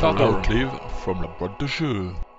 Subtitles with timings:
[0.00, 0.70] Kickstarter, Outlive
[1.04, 2.29] from la boîte de jeu.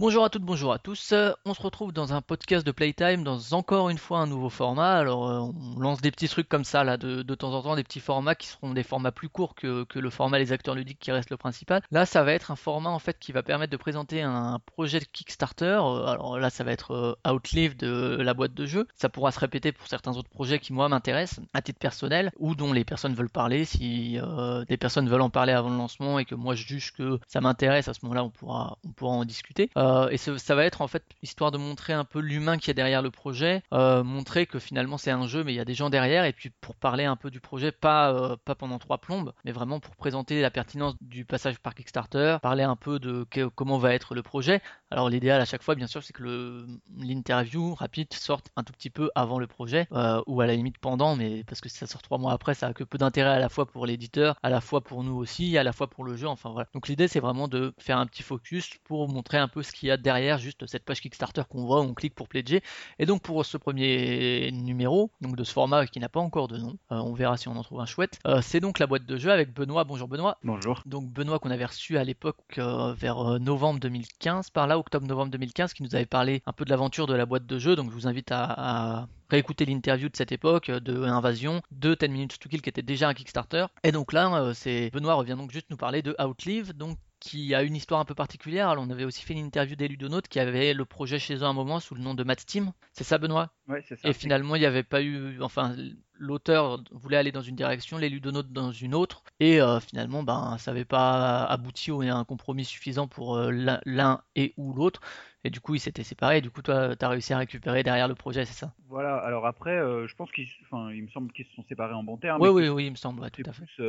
[0.00, 1.12] Bonjour à toutes, bonjour à tous.
[1.12, 4.48] Euh, On se retrouve dans un podcast de Playtime, dans encore une fois un nouveau
[4.48, 4.94] format.
[4.94, 5.40] Alors, euh,
[5.76, 8.00] on lance des petits trucs comme ça, là, de, de temps en temps, des petits
[8.00, 11.12] formats qui seront des formats plus courts que, que le format Les Acteurs Ludiques qui
[11.12, 11.82] reste le principal.
[11.90, 15.00] Là, ça va être un format en fait qui va permettre de présenter un projet
[15.00, 15.66] de Kickstarter.
[15.84, 18.88] Euh, Alors là, ça va être Outlive de la boîte de jeu.
[18.94, 22.54] Ça pourra se répéter pour certains autres projets qui, moi, m'intéressent à titre personnel ou
[22.54, 23.66] dont les personnes veulent parler.
[23.66, 24.18] Si
[24.66, 27.42] des personnes veulent en parler avant le lancement et que moi je juge que ça
[27.42, 29.68] m'intéresse, à ce moment-là, on pourra, on pourra en discuter.
[30.10, 32.74] Et ce- ça va être en fait histoire de montrer un peu l'humain qui est
[32.74, 35.74] derrière le projet, euh, montrer que finalement c'est un jeu, mais il y a des
[35.74, 38.98] gens derrière, et puis pour parler un peu du projet, pas, euh, pas pendant trois
[38.98, 43.26] plombes, mais vraiment pour présenter la pertinence du passage par Kickstarter, parler un peu de
[43.54, 44.60] comment va être le projet.
[44.90, 48.90] Alors l'idéal à chaque fois, bien sûr, c'est que l'interview rapide sorte un tout petit
[48.90, 51.86] peu avant le projet, euh, ou à la limite pendant, mais parce que si ça
[51.86, 54.50] sort trois mois après, ça a que peu d'intérêt à la fois pour l'éditeur, à
[54.50, 56.68] la fois pour nous aussi, à la fois pour le jeu, enfin voilà.
[56.74, 59.88] Donc l'idée c'est vraiment de faire un petit focus pour montrer un peu ce qu'il
[59.88, 62.62] y a derrière juste cette page Kickstarter qu'on voit, on clique pour pledger.
[62.98, 66.58] Et donc pour ce premier numéro, donc de ce format qui n'a pas encore de
[66.58, 69.06] nom, euh, on verra si on en trouve un chouette, euh, c'est donc la boîte
[69.06, 69.84] de jeu avec Benoît.
[69.84, 70.38] Bonjour Benoît.
[70.44, 70.82] Bonjour.
[70.86, 75.72] Donc Benoît qu'on avait reçu à l'époque euh, vers novembre 2015, par là, octobre-novembre 2015,
[75.72, 77.76] qui nous avait parlé un peu de l'aventure de la boîte de jeu.
[77.76, 82.08] Donc je vous invite à, à réécouter l'interview de cette époque, de Invasion, de 10
[82.08, 83.66] Minutes to Kill qui était déjà un Kickstarter.
[83.84, 87.62] Et donc là, c'est Benoît revient donc juste nous parler de Outlive, donc qui a
[87.62, 88.68] une histoire un peu particulière.
[88.70, 91.42] Alors, on avait aussi fait une interview des Ludonautes qui avait le projet chez eux
[91.42, 92.72] à un moment sous le nom de Matt Steam.
[92.92, 93.50] C'est ça, Benoît?
[93.68, 94.08] Ouais, c'est ça.
[94.08, 95.40] et finalement, il n'y avait pas eu.
[95.42, 95.76] Enfin,
[96.14, 99.22] l'auteur voulait aller dans une direction, les ludonautes dans une autre.
[99.38, 103.50] Et euh, finalement, ben, ça n'avait pas abouti à un compromis suffisant pour euh,
[103.84, 105.00] l'un- et ou l'autre.
[105.44, 106.38] Et du coup, ils s'étaient séparés.
[106.38, 108.72] Et du coup, toi, tu as réussi à récupérer derrière le projet, c'est ça?
[108.88, 111.94] Voilà, alors après, euh, je pense qu'ils, enfin, il me semble qu'ils se sont séparés
[111.94, 112.42] en bons termes.
[112.42, 113.64] Oui, oui, oui, il me semble, ouais, tout à fait.
[113.64, 113.84] plus,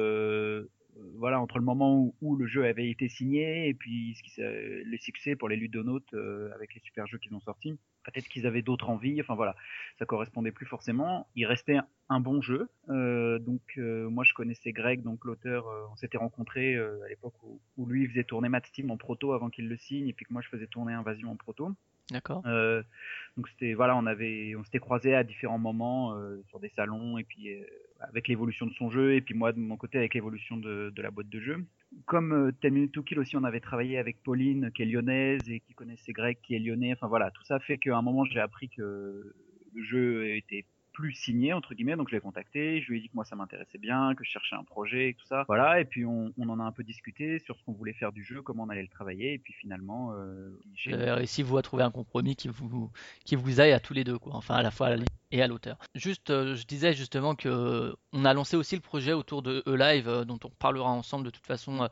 [1.15, 4.83] voilà, entre le moment où, le jeu avait été signé et puis ce qui, s'est-
[4.83, 7.77] le succès pour les ludonautes euh, avec les super jeux qu'ils ont sortis.
[8.03, 9.55] Peut-être qu'ils avaient d'autres envies, enfin voilà,
[9.99, 11.27] ça correspondait plus forcément.
[11.35, 11.77] Il restait
[12.09, 16.75] un bon jeu, euh, donc euh, moi je connaissais Greg, donc l'auteur, on s'était rencontrés
[16.75, 20.13] euh, à l'époque où, lui faisait tourner Steam en proto avant qu'il le signe et
[20.13, 21.71] puis que moi je faisais tourner Invasion en proto.
[22.11, 22.43] D'accord.
[22.45, 22.83] Euh,
[23.37, 27.17] donc c'était voilà, on avait, on s'était croisés à différents moments euh, sur des salons
[27.17, 27.63] et puis euh,
[28.01, 31.01] avec l'évolution de son jeu et puis moi de mon côté avec l'évolution de, de
[31.01, 31.65] la boîte de jeu.
[32.05, 35.61] Comme 10 Minutes to Kill aussi, on avait travaillé avec Pauline qui est lyonnaise et
[35.61, 36.93] qui connaissait Greg qui est lyonnais.
[36.93, 39.33] Enfin voilà, tout ça fait qu'à un moment j'ai appris que
[39.73, 43.09] le jeu était plus signé entre guillemets donc je l'ai contacté je lui ai dit
[43.09, 45.85] que moi ça m'intéressait bien que je cherchais un projet et tout ça voilà et
[45.85, 48.41] puis on, on en a un peu discuté sur ce qu'on voulait faire du jeu
[48.41, 51.91] comment on allait le travailler et puis finalement euh, j'ai- réussi, vous, à trouver un
[51.91, 52.91] compromis qui vous,
[53.25, 54.33] qui vous aille à tous les deux, quoi.
[54.35, 55.77] Enfin, à la fois à la et à l'auteur.
[55.95, 59.63] Juste, euh, je disais justement que euh, on a lancé aussi le projet autour de
[59.67, 61.89] E-Live, euh, dont on parlera ensemble de toute façon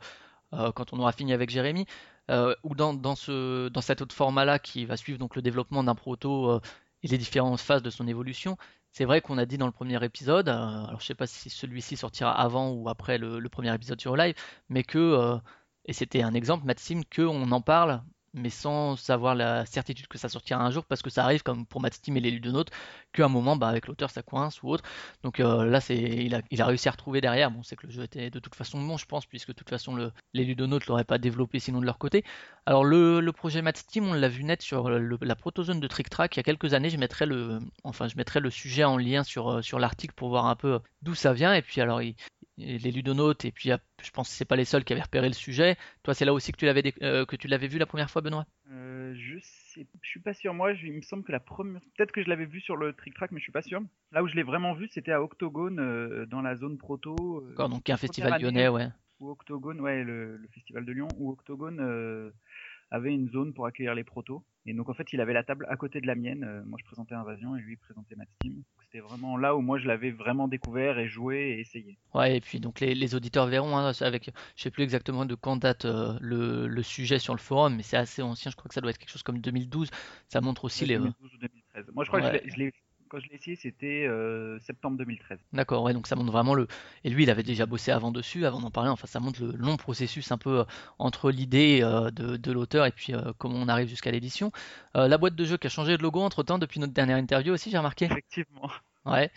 [0.52, 1.86] quand on aura fini avec Jérémy,
[2.28, 5.94] ou dans, dans, ce, dans cet autre format-là qui va suivre donc le développement d'un
[5.94, 6.60] proto
[7.04, 8.56] et les différentes phases de son évolution.
[8.92, 11.48] C'est vrai qu'on a dit dans le premier épisode, euh, alors je sais pas si
[11.50, 14.34] celui-ci sortira avant ou après le, premier épisode sur E-Live,
[14.68, 15.38] mais que, euh,
[15.86, 18.02] et c'était un exemple, Maxime, qu'on en parle
[18.34, 21.66] mais sans avoir la certitude que ça sortira un jour, parce que ça arrive, comme
[21.66, 22.70] pour Matt Steam et les ludonautes,
[23.12, 24.84] qu'à un moment, bah, avec l'auteur, ça coince ou autre.
[25.22, 27.50] Donc euh, là, c'est, il a, réussi à retrouver derrière.
[27.50, 29.70] Bon, c'est que le jeu était de toute façon bon, je pense, puisque de toute
[29.70, 32.24] façon, le, les ludonautes l'auraient pas développé sinon de leur côté.
[32.66, 35.86] Alors le, le projet Matt Steam, on l'a vu net sur le- la protozone de
[35.88, 36.90] Trick Track il y a quelques années.
[36.90, 40.28] Je mettrai le, enfin, je mettrai le sujet en lien sur, euh, sur l'article pour
[40.28, 41.54] voir un peu d'où ça vient.
[41.54, 42.14] Et puis alors, il-
[42.60, 45.28] les ludonautes, et puis ah, je pense que c'est pas les seuls qui avaient repéré
[45.28, 45.76] le sujet.
[46.02, 48.22] Toi, c'est là aussi que tu l'avais, euh, que tu l'avais vu la première fois,
[48.22, 48.46] Benoît?
[48.70, 50.54] Euh, je sais, je suis pas sûr.
[50.54, 52.92] Moi, je- il me semble que la première, peut-être que je l'avais vu sur le
[52.92, 53.80] Trick Track, mais je suis pas sûr.
[54.12, 57.44] Là où je l'ai vraiment vu, c'était à Octogone, euh, dans la zone proto.
[57.48, 58.88] D'accord, donc un festival lyonnais, ouais.
[59.18, 61.80] Où Octogone, ouais, le, le festival de Lyon, où Octogone
[62.90, 64.44] avait une zone pour accueillir les protos.
[64.66, 66.44] Et donc en fait, il avait la table à côté de la mienne.
[66.44, 68.62] Euh, moi, je présentais Invasion et lui il présentait Mad Steam.
[68.82, 71.98] C'était vraiment là où moi je l'avais vraiment découvert et joué et essayé.
[72.14, 75.34] Ouais, et puis donc les, les auditeurs verront, hein, avec, je sais plus exactement de
[75.36, 78.68] quand date euh, le, le sujet sur le forum, mais c'est assez ancien, je crois
[78.68, 79.90] que ça doit être quelque chose comme 2012.
[80.28, 80.96] Ça montre aussi les.
[80.96, 81.86] euh, 2012 ou 2013.
[81.94, 82.40] Moi, je crois Ouais.
[82.42, 82.72] que je l'ai
[83.10, 85.40] Quand je l'ai essayé, c'était euh, septembre 2013.
[85.52, 86.68] D'accord, ouais, donc ça montre vraiment le.
[87.02, 88.88] Et lui, il avait déjà bossé avant dessus, avant d'en parler.
[88.88, 90.64] Enfin, ça montre le long processus un peu euh,
[91.00, 94.52] entre l'idée euh, de, de l'auteur et puis euh, comment on arrive jusqu'à l'édition.
[94.94, 97.68] La boîte de jeu qui a changé de logo entre-temps depuis notre dernière interview aussi,
[97.68, 98.04] j'ai remarqué.
[98.04, 98.70] Effectivement.
[99.04, 99.30] Ouais.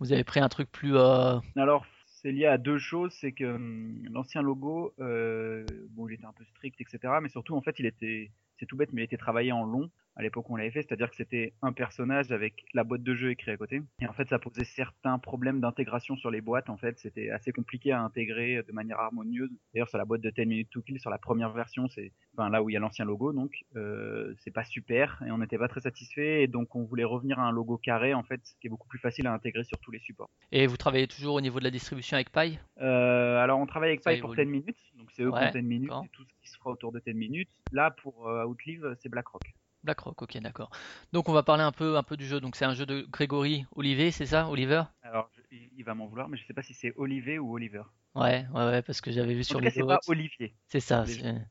[0.00, 0.96] Vous avez pris un truc plus.
[0.96, 3.12] Alors, c'est lié à deux choses.
[3.20, 7.12] C'est que hum, l'ancien logo, bon, il était un peu strict, etc.
[7.20, 9.90] Mais surtout, en fait, il était, c'est tout bête, mais il était travaillé en long
[10.18, 10.82] à l'époque où on l'avait fait.
[10.82, 13.80] C'est-à-dire que c'était un personnage avec la boîte de jeu écrite à côté.
[14.02, 16.68] Et en fait, ça posait certains problèmes d'intégration sur les boîtes.
[16.68, 19.50] En fait, c'était assez compliqué à intégrer de manière harmonieuse.
[19.72, 22.50] D'ailleurs, sur la boîte de 10 minutes to kill, sur la première version, c'est, enfin,
[22.50, 25.22] là où il y a l'ancien logo, donc, euh, c'est pas super.
[25.26, 26.42] Et on n'était pas très satisfait.
[26.42, 28.98] Et donc, on voulait revenir à un logo carré, en fait, qui est beaucoup plus
[28.98, 30.28] facile à intégrer sur tous les supports.
[30.50, 32.58] Et vous travaillez toujours au niveau de la distribution avec Pi?
[32.80, 34.46] Euh, alors on travaille avec Ça Pi pour évolue.
[34.46, 36.56] 10 minutes, donc c'est eux Ouais, qui ont 10 minutes et tout ce qui se
[36.58, 37.50] fera autour de 10 minutes.
[37.72, 39.42] Là pour euh, Outlive, c'est BlackRock.
[39.84, 40.70] BlackRock, ok, d'accord.
[41.12, 42.40] Donc on va parler un peu, un peu du jeu.
[42.40, 44.84] Donc c'est un jeu de Grégory Olivier, c'est ça, Oliver?
[45.02, 47.82] Alors je- il va m'en vouloir, mais je sais pas si c'est Olivier ou Oliver.
[48.14, 50.00] Ouais, ouais, ouais, parce que j'avais vu En sur tout cas, c'est pas.
[50.06, 50.54] Olivier.
[50.68, 51.06] C'est ça.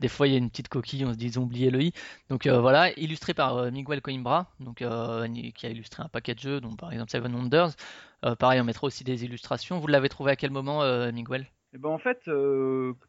[0.00, 1.82] Des fois, il y a une petite coquille, on se dit ils ont oublié le
[1.82, 1.92] i.
[2.28, 6.34] Donc euh, voilà, illustré par euh, Miguel Coimbra, donc euh, qui a illustré un paquet
[6.34, 7.70] de jeux, donc par exemple Seven Wonders.
[8.38, 9.78] Pareil, on mettra aussi des illustrations.
[9.80, 10.82] Vous l'avez trouvé à quel moment,
[11.12, 11.46] Miguel?
[11.74, 12.20] Et ben en fait,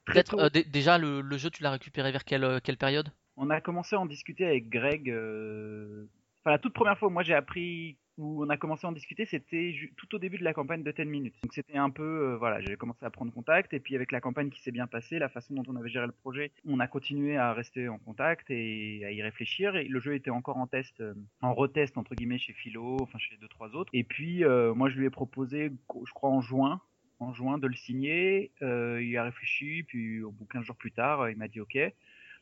[0.05, 3.11] très Peut-être tôt, dé- déjà le, le jeu, tu l'as récupéré vers quelle, quelle période?
[3.37, 5.09] On a commencé à en discuter avec Greg.
[5.09, 6.05] euh,
[6.41, 8.93] Enfin la toute première fois où moi j'ai appris où on a commencé à en
[8.93, 11.35] discuter, c'était tout au début de la campagne de 10 minutes.
[11.43, 14.21] Donc c'était un peu, euh, voilà, j'ai commencé à prendre contact et puis avec la
[14.21, 16.87] campagne qui s'est bien passée, la façon dont on avait géré le projet, on a
[16.87, 19.75] continué à rester en contact et à y réfléchir.
[19.75, 23.17] Et le jeu était encore en test, euh, en retest entre guillemets chez Philo, enfin
[23.17, 23.89] chez deux trois autres.
[23.91, 24.45] Et puis
[24.75, 25.71] moi je lui ai proposé,
[26.05, 26.79] je crois en juin,
[27.19, 28.51] en juin de le signer.
[28.61, 31.77] Il a réfléchi, puis au bout 15 jours plus tard, il m'a dit OK.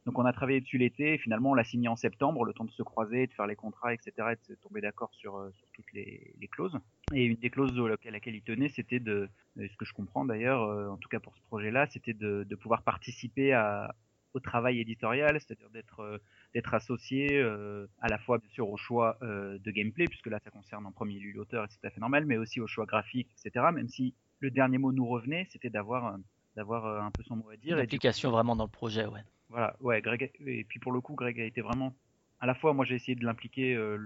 [0.06, 2.72] Donc on a travaillé dessus l'été, finalement on l'a signé en septembre, le temps de
[2.72, 5.68] se croiser, de faire les contrats, etc., et de se tomber d'accord sur, euh, sur
[5.74, 6.78] toutes les, les clauses.
[7.14, 10.64] Et une des clauses à laquelle il tenait, c'était de, ce que je comprends d'ailleurs,
[10.64, 13.96] euh, en tout cas pour ce projet-là, c'était de, de pouvoir participer à,
[14.34, 16.18] au travail éditorial, c'est-à-dire d'être euh,
[16.54, 20.40] d'être associé euh, à la fois bien sûr au choix euh, de gameplay, puisque là
[20.44, 22.68] ça concerne en premier lieu l'auteur, et c'est tout à fait normal, mais aussi au
[22.68, 23.66] choix graphique, etc.
[23.74, 26.18] Même si le dernier mot nous revenait, c'était d'avoir
[26.56, 27.78] d'avoir un peu son mot à dire.
[27.78, 27.88] Une et
[28.30, 29.22] vraiment dans le projet, ouais.
[29.54, 31.96] Voilà, ouais, Greg, et puis pour le coup, Greg a été vraiment,
[32.40, 34.00] à la fois, moi j'ai essayé de l'impliquer euh,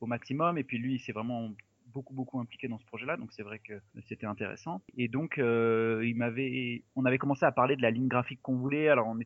[0.00, 1.50] au maximum, et puis lui, il s'est vraiment
[1.86, 3.74] beaucoup beaucoup impliqué dans ce projet-là, donc c'est vrai que
[4.06, 4.80] c'était intéressant.
[4.96, 8.56] Et donc, euh, il m'avait, on avait commencé à parler de la ligne graphique qu'on
[8.56, 8.88] voulait.
[8.88, 9.18] Alors on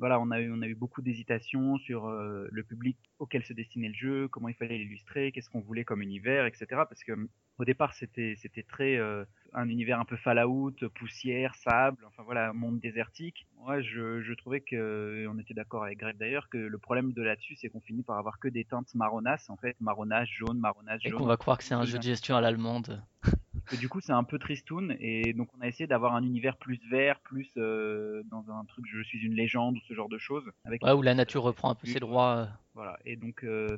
[0.00, 3.52] voilà, on a eu, on a eu beaucoup d'hésitations sur euh, le public auquel se
[3.52, 6.66] destinait le jeu, comment il fallait l'illustrer, qu'est-ce qu'on voulait comme univers, etc.
[6.70, 7.12] Parce que
[7.58, 8.98] au départ, c'était c'était très
[9.54, 13.46] un univers un peu Fallout, poussière, sable, enfin voilà, monde désertique.
[13.60, 17.12] Moi, je, je trouvais que, et on était d'accord avec Greg d'ailleurs, que le problème
[17.12, 20.58] de là-dessus, c'est qu'on finit par avoir que des teintes marronasses, en fait, marronnage jaune,
[20.58, 21.18] marronnage Et jaune.
[21.18, 23.02] qu'on va croire que c'est un jeu de gestion à l'allemande.
[23.72, 26.56] Et du coup, c'est un peu tristoun, et donc on a essayé d'avoir un univers
[26.56, 30.16] plus vert, plus euh, dans un truc je suis une légende ou ce genre de
[30.16, 30.50] choses.
[30.64, 32.36] Avec Ouais, où la nature reprend un peu ses droits.
[32.38, 32.46] euh.
[32.74, 32.98] voilà.
[33.04, 33.76] Et donc, euh,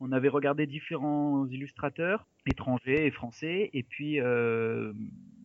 [0.00, 3.70] on avait regardé différents illustrateurs, étrangers et français.
[3.72, 4.92] Et puis, euh,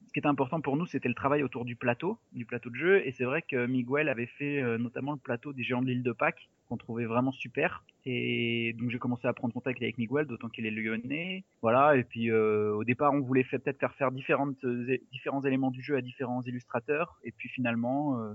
[0.07, 2.75] ce qui était important pour nous, c'était le travail autour du plateau, du plateau de
[2.75, 3.07] jeu.
[3.07, 6.03] Et c'est vrai que Miguel avait fait euh, notamment le plateau des géants de l'île
[6.03, 7.83] de Pâques, qu'on trouvait vraiment super.
[8.05, 11.43] Et donc, j'ai commencé à prendre contact avec Miguel, d'autant qu'il est lyonnais.
[11.61, 11.95] Voilà.
[11.95, 16.01] Et puis, euh, au départ, on voulait peut-être faire faire différents éléments du jeu à
[16.01, 17.19] différents illustrateurs.
[17.23, 18.33] Et puis, finalement,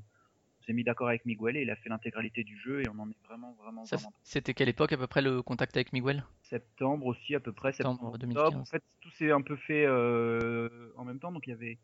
[0.65, 3.11] s'est mis d'accord avec Miguel et il a fait l'intégralité du jeu et on en
[3.11, 6.25] est vraiment, vraiment, Ça, vraiment c'était quelle époque à peu près le contact avec Miguel?
[6.43, 8.45] septembre aussi à peu près Septembre septembre 2015.
[8.45, 8.61] octobre.
[8.63, 11.79] en fait tout s'est un peu fait euh, en même temps donc il y avait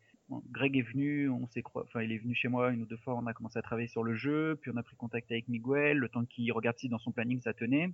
[0.53, 3.15] Greg est venu on s'est enfin il est venu chez moi une ou deux fois
[3.17, 5.99] on a commencé à travailler sur le jeu puis on a pris contact avec Miguel
[5.99, 7.91] le temps qu'il regarde si dans son planning ça tenait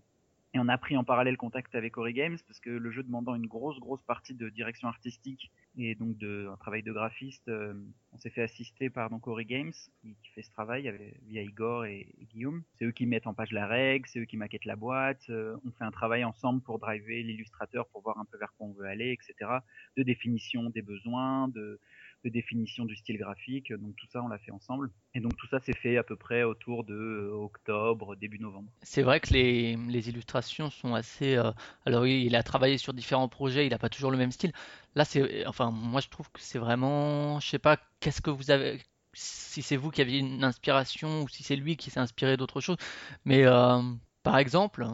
[0.57, 3.35] et on a pris en parallèle contact avec Ori Games parce que le jeu demandant
[3.35, 7.75] une grosse grosse partie de direction artistique et donc de travail de graphiste euh,
[8.13, 11.85] on s'est fait assister par donc Ori Games qui, fait ce travail avec, via Igor
[11.85, 12.63] et, et Guillaume.
[12.79, 15.59] C'est eux qui mettent en page la règle c'est eux qui maquettent la boîte euh,
[15.67, 18.73] on fait un travail ensemble pour driver l'illustrateur pour voir un peu vers quoi on
[18.73, 19.59] veut aller etc
[19.99, 21.79] de définition des besoins de
[22.27, 25.47] de définition du style graphique donc tout ça on l'a fait ensemble et donc tout
[25.49, 29.33] ça s'est fait à peu près autour de euh, octobre début novembre C'est vrai que
[29.33, 31.37] les, les illustrations sont assez.
[31.37, 31.51] euh,
[31.87, 34.53] alors il a travaillé sur différents projets, il n'a pas toujours le même style.
[34.95, 38.51] Là, c'est, enfin, moi je trouve que c'est vraiment, je sais pas, qu'est-ce que vous
[38.51, 38.81] avez,
[39.13, 42.61] si c'est vous qui aviez une inspiration ou si c'est lui qui s'est inspiré d'autre
[42.61, 42.77] chose.
[43.25, 43.83] Mais euh,
[44.23, 44.87] par exemple,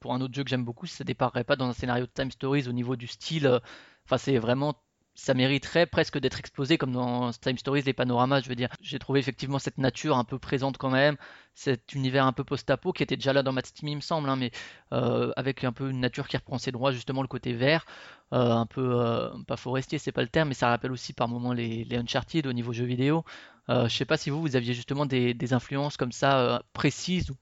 [0.00, 2.30] pour un autre jeu que j'aime beaucoup, ça déparerait pas dans un scénario de Time
[2.30, 3.60] Stories au niveau du style.
[4.06, 4.74] Enfin, c'est vraiment
[5.14, 8.68] ça mériterait presque d'être exposé comme dans Time Stories, les panoramas, je veux dire.
[8.80, 11.16] J'ai trouvé effectivement cette nature un peu présente quand même,
[11.54, 14.28] cet univers un peu post-apo qui était déjà là dans Mad Steam, il me semble,
[14.30, 14.50] hein, mais
[14.92, 17.84] euh, avec un peu une nature qui reprend ses droits, justement le côté vert,
[18.32, 21.28] euh, un peu, euh, pas forestier, c'est pas le terme, mais ça rappelle aussi par
[21.28, 23.24] moments les, les Uncharted au niveau jeu vidéo.
[23.68, 27.36] Je sais pas si vous, vous aviez justement des, des influences comme ça précises ou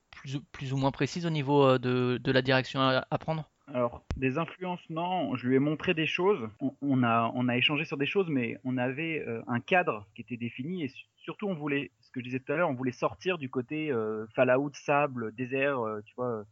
[0.52, 3.48] plus, ou moins précises au niveau de, de la direction à prendre?
[3.74, 5.36] Alors, des influences, non.
[5.36, 6.48] Je lui ai montré des choses.
[6.60, 10.06] On, on a, on a échangé sur des choses, mais on avait euh, un cadre
[10.14, 12.70] qui était défini et su- surtout, on voulait, ce que je disais tout à l'heure,
[12.70, 16.44] on voulait sortir du côté euh, Fallout, sable, désert, euh, tu vois, euh,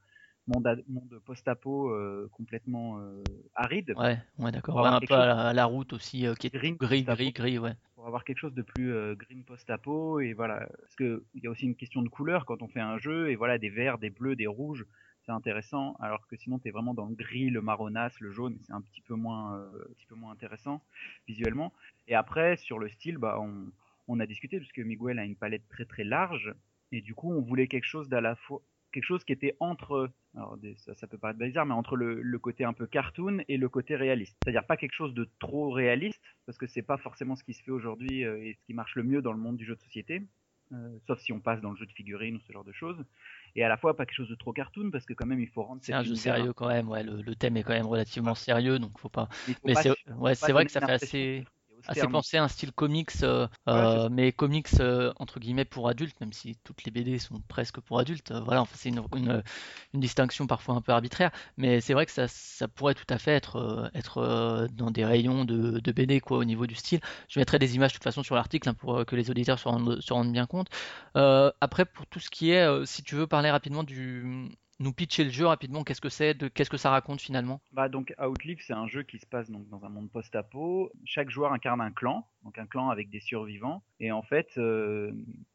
[0.46, 1.92] monde, post-apo
[2.30, 3.00] complètement
[3.56, 4.76] aride, Ouais, ouais, d'accord.
[4.76, 7.58] Ouais, un peu à la, à la route aussi, qui est green gris, gris, gris,
[7.58, 7.72] ouais.
[7.96, 11.50] pour avoir quelque chose de plus green post-apo et voilà parce que il y a
[11.50, 14.10] aussi une question de couleur quand on fait un jeu et voilà des verts, des
[14.10, 14.86] bleus, des rouges,
[15.26, 18.58] c'est intéressant alors que sinon tu es vraiment dans le gris, le marronasse, le jaune,
[18.62, 20.82] c'est un petit peu moins euh, un petit peu moins intéressant
[21.26, 21.72] visuellement.
[22.08, 23.66] Et après sur le style bah on
[24.08, 26.54] on a discuté parce que Miguel a une palette très très large
[26.92, 30.10] et du coup on voulait quelque chose d'à la fois quelque chose qui était entre
[30.36, 33.56] alors ça, ça peut paraître bizarre mais entre le, le côté un peu cartoon et
[33.56, 37.34] le côté réaliste c'est-à-dire pas quelque chose de trop réaliste parce que c'est pas forcément
[37.34, 39.56] ce qui se fait aujourd'hui euh, et ce qui marche le mieux dans le monde
[39.56, 40.22] du jeu de société
[40.72, 43.04] euh, sauf si on passe dans le jeu de figurines ou ce genre de choses
[43.54, 45.48] et à la fois pas quelque chose de trop cartoon parce que quand même il
[45.48, 47.02] faut rendre C'est un jeu sérieux quand même, ouais.
[47.02, 48.34] Le, le thème est quand même relativement Ouais.
[48.34, 49.28] sérieux, donc faut pas.
[49.62, 51.44] faut Mais c'est, ouais, vrai que ça fait assez,
[51.88, 56.20] assez penser à un style comics, euh, euh, mais comics euh, entre guillemets pour adultes,
[56.20, 58.32] même si toutes les BD sont presque pour adultes.
[58.44, 59.42] voilà, enfin, c'est une, une,
[59.94, 63.18] une distinction parfois un peu arbitraire, mais c'est vrai que ça, ça pourrait tout à
[63.18, 67.00] fait être, être dans des rayons de, de BD quoi au niveau du style.
[67.28, 69.68] Je mettrai des images de toute façon sur l'article hein, pour que les auditeurs se
[69.68, 70.68] rendent, se rendent bien compte.
[71.14, 75.30] Après, pour tout ce qui est, si tu veux parler rapidement du, nous pitcher le
[75.30, 77.60] jeu rapidement, qu'est-ce que c'est, qu'est-ce que ça raconte finalement?
[77.72, 80.90] Bah donc Outlive c'est un jeu qui se passe donc dans un monde post-apo.
[81.04, 83.82] Chaque joueur incarne un clan, donc un clan avec des survivants.
[84.00, 85.12] Et en fait, euh,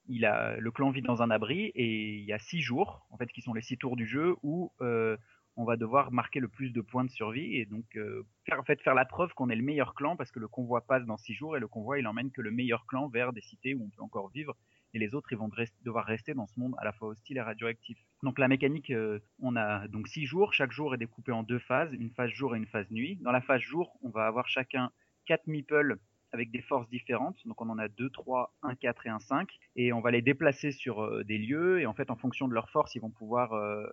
[0.08, 3.18] il a le clan vit dans un abri et il y a six jours en
[3.18, 5.18] fait qui sont les six tours du jeu où euh,
[5.56, 8.64] on va devoir marquer le plus de points de survie et donc euh, faire en
[8.64, 11.18] fait faire la preuve qu'on est le meilleur clan parce que le convoi passe dans
[11.18, 13.84] six jours et le convoi il emmène que le meilleur clan vers des cités où
[13.84, 14.56] on peut encore vivre
[14.94, 15.50] et les autres ils vont
[15.84, 17.98] devoir rester dans ce monde à la fois hostile et radioactif.
[18.24, 21.60] Donc la mécanique, euh, on a donc six jours, chaque jour est découpé en deux
[21.60, 23.18] phases, une phase jour et une phase nuit.
[23.22, 24.92] Dans la phase jour, on va avoir chacun
[25.26, 25.98] quatre meeples
[26.32, 29.50] avec des forces différentes, donc on en a 2, 3, 1, 4 et 1, 5,
[29.76, 32.54] et on va les déplacer sur euh, des lieux, et en fait en fonction de
[32.54, 33.86] leurs forces, ils vont pouvoir euh,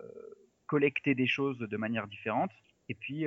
[0.66, 2.52] collecter des choses de manière différente,
[2.90, 3.26] et puis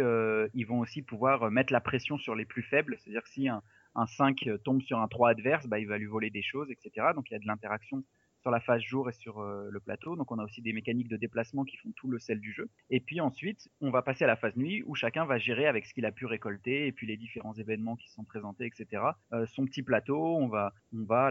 [0.54, 3.62] ils vont aussi pouvoir mettre la pression sur les plus faibles, c'est-à-dire que si un,
[3.96, 7.08] un 5 tombe sur un 3 adverse, bah, il va lui voler des choses, etc.
[7.14, 8.04] Donc il y a de l'interaction
[8.42, 10.16] sur la phase jour et sur euh, le plateau.
[10.16, 12.70] Donc on a aussi des mécaniques de déplacement qui font tout le sel du jeu.
[12.90, 15.86] Et puis ensuite, on va passer à la phase nuit où chacun va gérer avec
[15.86, 19.04] ce qu'il a pu récolter et puis les différents événements qui sont présentés, etc.
[19.34, 20.74] Euh, son petit plateau, on va,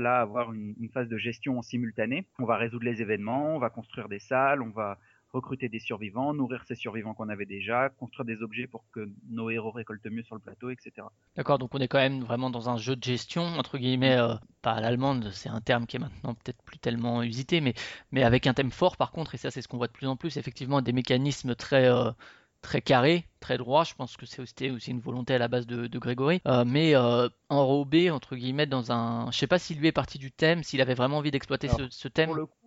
[0.00, 2.26] là avoir une, une phase de gestion en simultané.
[2.38, 4.99] On va résoudre les événements, on va construire des salles, on va
[5.32, 9.50] recruter des survivants, nourrir ces survivants qu'on avait déjà, construire des objets pour que nos
[9.50, 11.06] héros récoltent mieux sur le plateau, etc.
[11.37, 14.34] D'accord, donc on est quand même vraiment dans un jeu de gestion, entre guillemets, euh,
[14.62, 17.75] pas à l'allemande, c'est un terme qui est maintenant peut-être plus tellement usité, mais,
[18.10, 20.06] mais avec un thème fort par contre, et ça c'est ce qu'on voit de plus
[20.08, 22.10] en plus, effectivement des mécanismes très, euh,
[22.62, 25.66] très carrés, très droits, je pense que c'est- c'était aussi une volonté à la base
[25.66, 29.30] de, de Grégory, euh, mais euh, enrobé, entre guillemets, dans un...
[29.30, 31.88] Je sais pas s'il lui est parti du thème, s'il avait vraiment envie d'exploiter ce,
[31.88, 32.26] ce thème.
[32.26, 32.60] Pour le coup,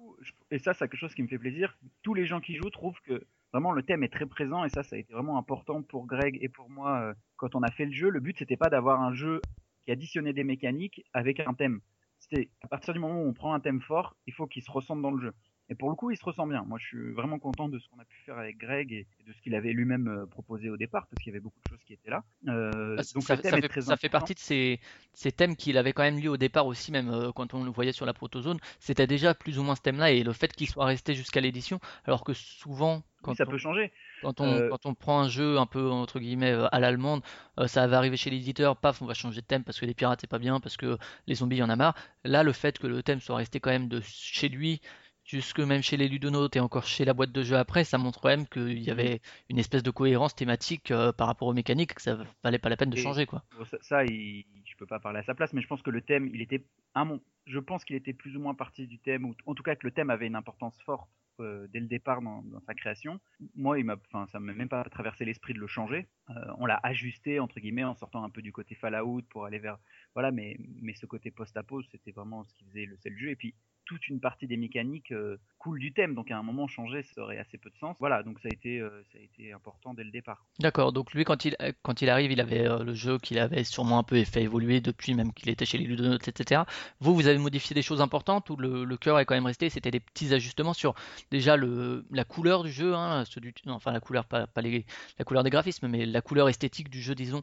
[0.54, 1.76] et ça, c'est quelque chose qui me fait plaisir.
[2.04, 4.84] Tous les gens qui jouent trouvent que vraiment le thème est très présent et ça,
[4.84, 7.86] ça a été vraiment important pour Greg et pour moi euh, quand on a fait
[7.86, 8.12] le jeu.
[8.12, 9.42] Le but, c'était pas d'avoir un jeu
[9.84, 11.82] qui additionnait des mécaniques avec un thème.
[12.20, 14.70] C'était à partir du moment où on prend un thème fort, il faut qu'il se
[14.70, 15.34] ressente dans le jeu.
[15.70, 16.64] Et pour le coup, il se ressent bien.
[16.68, 19.24] Moi, je suis vraiment content de ce qu'on a pu faire avec Greg et et
[19.24, 21.70] de ce qu'il avait lui-même euh, proposé au départ, parce qu'il y avait beaucoup de
[21.70, 22.24] choses qui étaient là.
[22.48, 24.80] Euh, Ah, donc ça, le thème ça est fait, très ça fait partie de ces,
[25.14, 27.72] ces thèmes qu'il avait quand même lu au départ aussi, même euh, quand on le
[27.72, 30.68] voyait sur la protozone, c'était déjà plus ou moins ce thème-là, et le fait qu'il
[30.70, 33.92] soit resté jusqu'à l'édition, alors que souvent, Oui, quand ça on, peut changer.
[34.22, 37.24] quand on, Euh, quand on prend un jeu un peu entre guillemets à l'allemande,
[37.60, 39.94] euh, ça va arriver chez l'éditeur, paf, on va changer de thème parce que les
[39.94, 41.96] pirates c'est pas bien, parce que les zombies il y en a marre.
[42.24, 44.82] Là, le fait que le thème soit resté quand même de chez lui,
[45.26, 48.20] jusque même chez les ludonautes et encore chez la boîte de jeu après, ça montre
[48.22, 51.94] quand même qu'il y avait une espèce de cohérence thématique euh, par rapport aux mécaniques,
[51.96, 53.44] que ça valait pas la peine de Et- changer quoi.
[53.70, 56.02] Ça, ça, il- je peux pas parler à sa place, mais je pense que le
[56.02, 56.64] thème, il était,
[56.96, 59.64] à mon, je pense qu'il était plus ou moins parti du thème, ou en tout
[59.64, 62.74] cas que le thème avait une importance forte euh, dès le départ dans, dans sa
[62.74, 63.20] création.
[63.56, 66.08] Moi, il m'a, enfin, ça m'a même pas traversé l'esprit de le changer.
[66.30, 69.60] Euh, on l'a ajusté entre guillemets en sortant un peu du côté Fallout pour aller
[69.60, 69.78] vers,
[70.16, 73.30] voilà, mais mais ce côté post-apo, c'était vraiment ce qui faisait le sel du jeu.
[73.32, 76.68] Et puis toute une partie des mécaniques euh, coule du thème, donc à un moment
[76.68, 77.96] changer, ça aurait assez peu de sens.
[78.00, 80.46] Voilà, donc ça a été, euh, ça a été important dès le départ.
[80.60, 83.40] D'accord, donc lui quand il euh, quand il arrive, il avait euh, le jeu qu'il
[83.40, 86.64] avait sûrement un peu fait évoluer depuis même qu'il était chez les Ludonautes, etc.
[87.00, 89.70] Vous, vous avez modifié des choses importantes ou le, le cœur est quand même resté,
[89.70, 90.96] c'était des petits ajustements sur
[91.32, 94.62] déjà le la couleur du jeu, hein, ceux du, non, enfin la couleur, pas, pas
[94.62, 94.86] les,
[95.18, 97.42] la couleur des graphismes, mais la couleur esthétique du jeu, disons.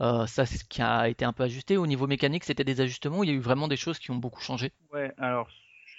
[0.00, 1.76] Euh, ça, c'est ce qui a été un peu ajusté.
[1.76, 3.22] Au niveau mécanique, c'était des ajustements.
[3.22, 4.72] Il y a eu vraiment des choses qui ont beaucoup changé?
[4.92, 5.48] Ouais, alors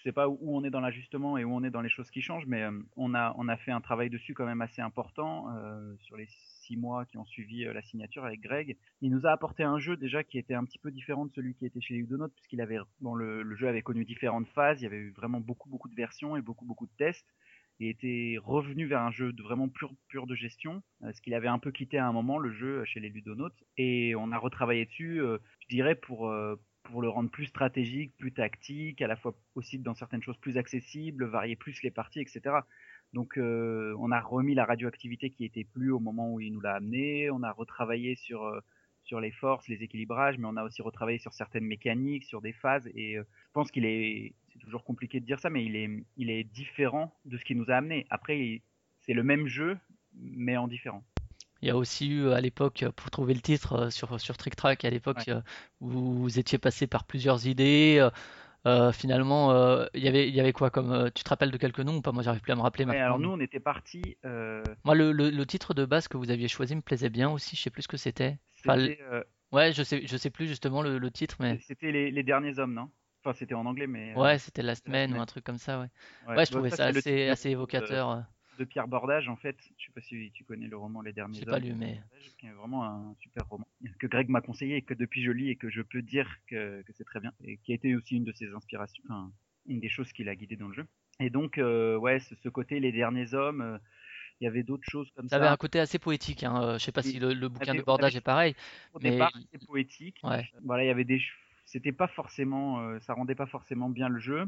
[0.04, 2.22] sais pas où on est dans l'ajustement et où on est dans les choses qui
[2.22, 6.18] changent, mais euh, on a fait un travail dessus quand même assez important euh, sur
[6.18, 8.78] les six mois qui ont suivi euh, la signature avec Greg.
[9.02, 11.56] Il nous a apporté un jeu déjà qui était un petit peu différent de celui
[11.56, 14.98] qui était chez les puisqu'il avait le, jeu avait connu différentes phases, il y avait
[14.98, 17.28] eu vraiment beaucoup beaucoup de versions et beaucoup beaucoup de tests.
[17.80, 21.58] Il était revenu vers un jeu vraiment pur pur de gestion, ce qu'il avait un
[21.60, 25.20] peu quitté à un moment le jeu chez les Ludonautes, et on a retravaillé dessus,
[25.20, 26.32] je dirais pour
[26.84, 30.58] pour le rendre plus stratégique, plus tactique, à la fois aussi dans certaines choses plus
[30.58, 32.58] accessibles, varier plus les parties, etc.
[33.14, 36.62] Donc euh, on a remis la radioactivité qui était plus au moment où il nous
[36.62, 38.60] l'a amené, on a retravaillé sur euh,
[39.04, 42.54] sur les forces, les équilibrages, mais on a aussi retravaillé sur certaines mécaniques, sur des
[42.54, 45.76] phases, et euh, je pense qu'il est, c'est toujours compliqué de dire ça, mais il
[45.76, 48.08] est, il est différent de ce qu'il nous a amené.
[48.10, 48.62] Après,
[49.02, 49.78] c'est le même jeu,
[50.14, 51.04] mais en différent.
[51.64, 54.56] Il y a aussi eu à l'époque, pour trouver le titre euh, sur, sur Trick
[54.56, 55.28] Track, à l'époque, Ouais.
[55.30, 55.42] euh,
[55.82, 57.98] où vous étiez passé par plusieurs idées.
[58.00, 58.12] euh,
[58.68, 60.92] euh, finalement, euh, il y avait, il y avait quoi comme.
[60.92, 62.12] euh, tu te rappelles de quelques noms ou pas?
[62.14, 63.00] Moi, j'arrive plus à me rappeler Ouais, maintenant.
[63.00, 66.32] alors nous, on était parti, euh, Moi, le, le, le titre de base que vous
[66.32, 67.56] aviez choisi me plaisait bien aussi.
[67.56, 68.40] Je sais plus ce que c'était.
[68.66, 72.12] Enfin, euh, ouais, je sais, je sais plus justement le, le titre, mais c'était les,
[72.12, 72.92] les derniers hommes, non?
[73.24, 75.80] Enfin, c'était en anglais, mais euh, ouais, c'était Last Man ou un truc comme ça,
[75.80, 75.88] ouais.
[76.28, 76.42] ouais.
[76.42, 78.26] Ouais, je Bah, trouvais ça assez, assez évocateur.
[78.58, 79.58] De Pierre Bordage, en fait.
[79.78, 81.46] Je sais pas si tu connais le roman Les Derniers Hommes.
[81.52, 82.02] pas lu, mais
[82.38, 83.68] qui est vraiment un super roman
[84.00, 86.82] que Greg m'a conseillé et que depuis je lis et que je peux dire que,
[86.84, 89.32] que c'est très bien et qui a été aussi une de ses inspirations, enfin,
[89.68, 90.86] une des choses qui l'a guidé dans le jeu.
[91.20, 93.78] Et donc, euh, ouais, ce, ce côté les derniers hommes, euh,
[94.42, 95.44] il y avait d'autres choses comme ça ça.
[95.44, 96.44] avait un côté assez poétique.
[96.44, 96.62] Hein.
[96.64, 98.56] euh, Je sais pas Et si le, le bouquin avait- de Bordage est pareil.
[98.94, 100.20] Au mais départ, c'était poétique.
[100.24, 100.50] Ouais.
[100.64, 101.22] Voilà, il y avait des,
[101.66, 104.48] c'était pas forcément, euh, ça rendait pas forcément bien le jeu.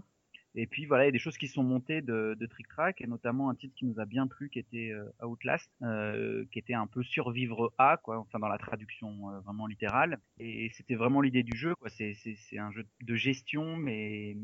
[0.55, 3.01] Et puis voilà, il y a des choses qui sont montées de, de Trick Track,
[3.01, 6.59] et notamment un titre qui nous a bien plu, qui était euh, Outlast, euh, qui
[6.59, 10.19] était un peu survivre à, quoi, enfin dans la traduction euh, vraiment littérale.
[10.39, 11.89] Et c'était vraiment l'idée du jeu, quoi.
[11.89, 12.15] C'est,
[12.57, 14.37] un jeu de gestion, mais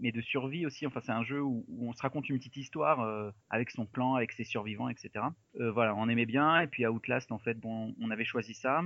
[0.00, 0.86] mais de survie aussi.
[0.86, 4.30] Enfin, c'est un jeu où, on se raconte une petite histoire avec son plan, avec
[4.30, 5.24] ses survivants, etc.
[5.54, 6.60] Voilà, on aimait bien.
[6.60, 8.82] Et puis Outlast, en fait, bon, on avait choisi ça.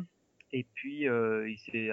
[0.52, 1.90] Et puis il s'est,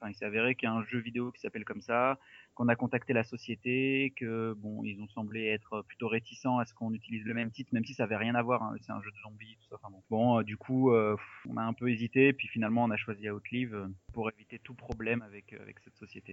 [0.00, 2.18] enfin, il s'est avéré qu'il y a un jeu vidéo qui s'appelle comme ça,
[2.54, 6.74] qu'on a contacté la société, que bon, ils ont semblé être plutôt réticents à ce
[6.74, 8.62] qu'on utilise le même titre, même si ça avait rien à voir.
[8.62, 9.76] hein, c'est un jeu de zombies, tout ça.
[9.82, 11.16] Enfin bon, bon euh, du coup, euh,
[11.48, 14.74] on a un peu hésité, puis finalement, on a choisi Outlive euh, pour éviter tout
[14.74, 16.32] problème avec avec cette société.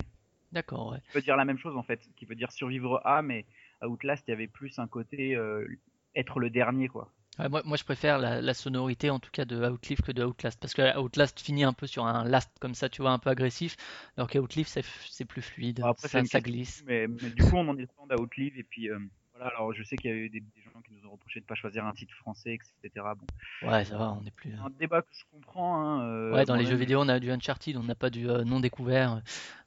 [0.51, 0.99] D'accord, ouais.
[1.09, 3.45] Qui veut dire la même chose en fait, qui veut dire survivre à, mais
[3.81, 5.67] à Outlast, il y avait plus un côté euh,
[6.15, 7.11] être le dernier, quoi.
[7.39, 10.23] Ouais, moi, moi, je préfère la, la sonorité en tout cas de Outlive que de
[10.23, 13.19] Outlast parce que Outlast finit un peu sur un last comme ça, tu vois, un
[13.19, 13.75] peu agressif,
[14.17, 16.83] alors qu'Outlive c'est c'est plus fluide, Bon, après, ça, glisse.
[16.85, 18.99] Mais, mais du coup, on en est temps d'Outlive et puis euh,
[19.33, 19.51] voilà.
[19.55, 21.45] Alors, je sais qu'il y a eu des, des gens qui nous ont reproché de
[21.45, 23.05] pas choisir un titre français, etc.
[23.17, 24.53] Bon, Ouais, ça va, on est plus.
[24.53, 25.77] un débat que je comprends.
[25.81, 28.29] Hein, euh, Ouais, dans les jeux vidéo, on a du Uncharted, on n'a pas du
[28.29, 29.21] euh, non découvert.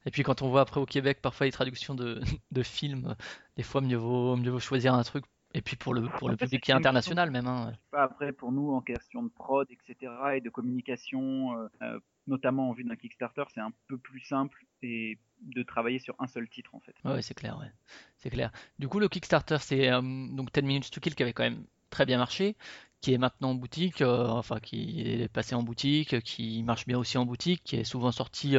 [0.07, 3.15] Et puis quand on voit après au Québec parfois les traductions de, de films, euh,
[3.57, 5.25] des fois mieux vaut, mieux vaut choisir un truc.
[5.55, 7.47] Et puis pour le, pour le public qui est international même.
[7.47, 7.73] Hein.
[7.91, 10.13] pas après pour nous en question de prod, etc.
[10.35, 14.65] et de communication, euh, euh, notamment en vue d'un Kickstarter, c'est un peu plus simple
[14.83, 16.95] et de travailler sur un seul titre en fait.
[17.05, 17.71] Ouais, c'est clair, ouais.
[18.17, 18.53] C'est clair.
[18.79, 21.65] Du coup, le Kickstarter, c'est euh, donc 10 Minutes to Kill qui avait quand même
[21.91, 22.57] très bien marché,
[23.01, 26.99] qui est maintenant en boutique, euh, enfin qui est passé en boutique, qui marche bien
[26.99, 28.57] aussi en boutique, qui est souvent sorti.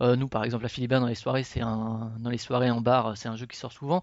[0.00, 2.80] euh, nous, par exemple, à Philibert dans les soirées, c'est un dans les soirées en
[2.80, 4.02] bar, c'est un jeu qui sort souvent.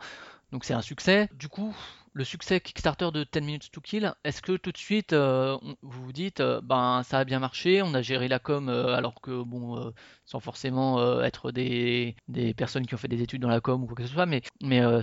[0.51, 1.29] Donc c'est un succès.
[1.33, 1.75] Du coup,
[2.13, 6.03] le succès Kickstarter de 10 Minutes to Kill, est-ce que tout de suite euh, vous
[6.03, 9.21] vous dites, euh, ben ça a bien marché, on a géré la com euh, alors
[9.21, 9.93] que bon,
[10.25, 13.87] sans forcément être des, des personnes qui ont fait des études dans la com ou
[13.87, 14.41] quoi que ce soit, mais,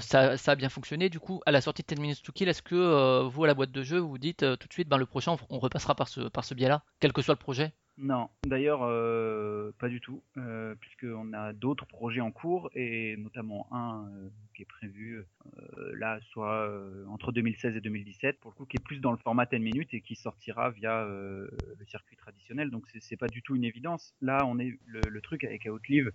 [0.01, 1.09] ça, ça a bien fonctionné.
[1.09, 3.55] Du coup, à la sortie de 10 Minutes to Kill, est-ce que vous, à la
[3.55, 6.09] boîte de jeu, vous dites tout de suite, ben, le prochain, on, on repassera par
[6.09, 7.73] ce, par ce biais-là, quel que soit le projet?
[7.99, 13.67] Non, d'ailleurs euh, pas du tout, euh, puisqu'on a d'autres projets en cours et notamment
[13.73, 15.25] un euh, qui est prévu
[15.69, 16.71] euh, là soit
[17.09, 19.95] entre 2016 et 2017 pour le coup qui est plus dans le format 10 minutes
[19.95, 21.49] et qui sortira via le
[21.87, 24.15] circuit traditionnel donc c'est pas du tout une évidence.
[24.21, 26.13] Là on est le, le truc avec Outlive,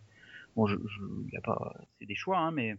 [0.56, 2.76] bon je, je y a pas c'est des choix hein, mais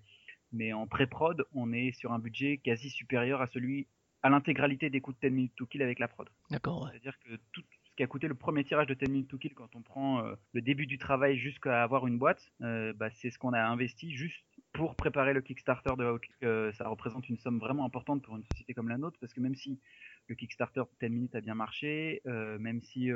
[0.52, 3.88] mais en pré-prod, on est sur un budget quasi supérieur à celui
[4.22, 6.28] à l'intégralité des coûts de 10 minutes to kill avec la prod.
[6.50, 6.90] D'accord, ouais.
[6.92, 7.64] C'est-à-dire que tout
[8.02, 10.60] a coûté le premier tirage de 10 minutes to kill quand on prend euh, le
[10.60, 14.44] début du travail jusqu'à avoir une boîte, euh, bah, c'est ce qu'on a investi juste
[14.72, 16.28] pour préparer le Kickstarter de Outlook.
[16.42, 19.40] Euh, ça représente une somme vraiment importante pour une société comme la nôtre parce que
[19.40, 19.78] même si
[20.28, 23.10] le Kickstarter de 10 minutes a bien marché, même si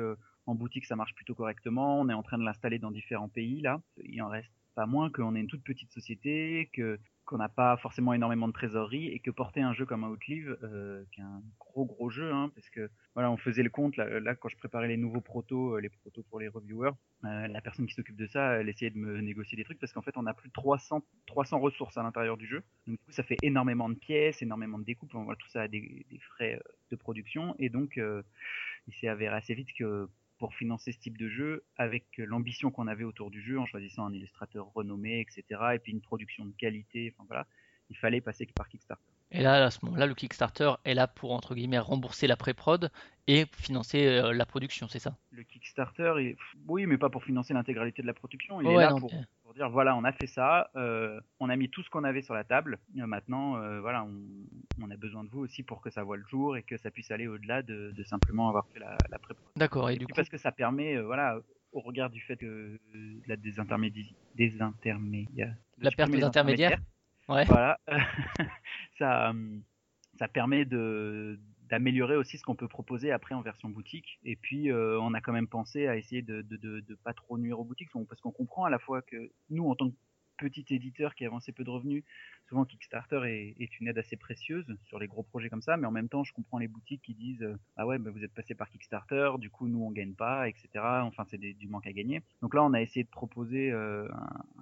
[0.45, 3.61] en boutique ça marche plutôt correctement, on est en train de l'installer dans différents pays
[3.61, 7.49] là, il en reste pas moins qu'on est une toute petite société, que qu'on n'a
[7.49, 11.23] pas forcément énormément de trésorerie et que porter un jeu comme Outlive, euh, qui est
[11.23, 14.49] un gros gros jeu, hein, parce que voilà, on faisait le compte là, là, quand
[14.49, 16.93] je préparais les nouveaux protos, euh, les protos pour les reviewers,
[17.25, 19.91] euh, la personne qui s'occupe de ça, elle essayait de me négocier des trucs parce
[19.91, 22.97] qu'en fait on a plus de 300 300 ressources à l'intérieur du jeu, donc du
[22.97, 26.71] coup ça fait énormément de pièces, énormément de découpes, tout ça a des, frais euh,
[26.91, 27.55] de production.
[27.59, 28.23] Et donc euh,
[28.87, 32.87] il s'est avéré assez vite que pour financer ce type de jeu, avec l'ambition qu'on
[32.87, 36.53] avait autour du jeu, en choisissant un illustrateur renommé, etc., et puis une production de
[36.57, 37.47] qualité, enfin voilà,
[37.89, 39.11] il fallait passer par Kickstarter.
[39.31, 42.89] Et là, à ce moment-là, le Kickstarter est là pour, entre guillemets, rembourser la pré-prod
[43.27, 45.17] et financer euh, la production, c'est ça?
[45.31, 46.37] Le Kickstarter, est...
[46.67, 49.11] oui, mais pas pour financer l'intégralité de la production, il est là non, pour
[49.57, 52.33] dire, voilà, on a fait ça, euh, on a mis tout ce qu'on avait sur
[52.33, 54.21] la table, euh, maintenant, euh, voilà, on,
[54.81, 56.91] on a besoin de vous aussi pour que ça voit le jour et que ça
[56.91, 59.45] puisse aller au-delà de, de simplement avoir fait la, la pré-prod.
[59.55, 61.39] D'accord, et Et du coup, parce que ça permet, voilà,
[61.73, 62.79] au regard du fait que
[63.27, 66.79] la désintermédi- désintermédia- de La perte des intermédiaires.
[67.27, 67.43] Ouais.
[67.45, 67.77] Voilà,
[68.97, 69.33] ça,
[70.17, 71.39] ça permet de
[71.69, 74.19] d'améliorer aussi ce qu'on peut proposer après en version boutique.
[74.23, 77.37] Et puis, euh, on a quand même pensé à essayer de, de, de, pas trop
[77.37, 79.95] nuire aux boutiques, parce qu'on comprend à la fois que nous, en tant que
[80.37, 82.03] petit éditeur qui avance peu de revenus,
[82.47, 85.91] souvent Kickstarter est, une aide assez précieuse sur les gros projets comme ça, mais en
[85.91, 88.69] même temps, je comprends les boutiques qui disent euh, ah ouais, vous êtes passé par
[88.69, 90.69] Kickstarter, du coup nous on gagne pas, etc.
[91.03, 92.21] Enfin, c'est du manque à gagner.
[92.41, 94.07] Donc là, on a essayé de proposer euh,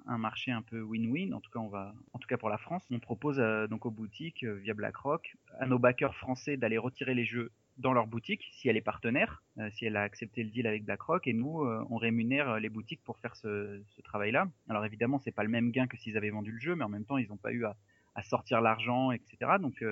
[0.06, 1.34] un, marché un peu win-win.
[1.34, 4.44] En tout cas, en tout cas pour la France, on propose euh, donc aux boutiques
[4.44, 8.78] via BlackRock à nos backers français d'aller retirer les jeux dans leur boutique si elle
[8.78, 11.98] est partenaire, euh, si elle a accepté le deal avec BlackRock, et nous euh, on
[11.98, 14.48] rémunère euh, les boutiques pour faire ce, travail-là.
[14.70, 16.90] Alors évidemment, c'est pas le même gain que s'ils avaient vendu le jeu, mais en
[16.90, 17.76] même temps, ils n'ont pas eu à,
[18.24, 19.38] sortir l'argent, etc.
[19.60, 19.84] Donc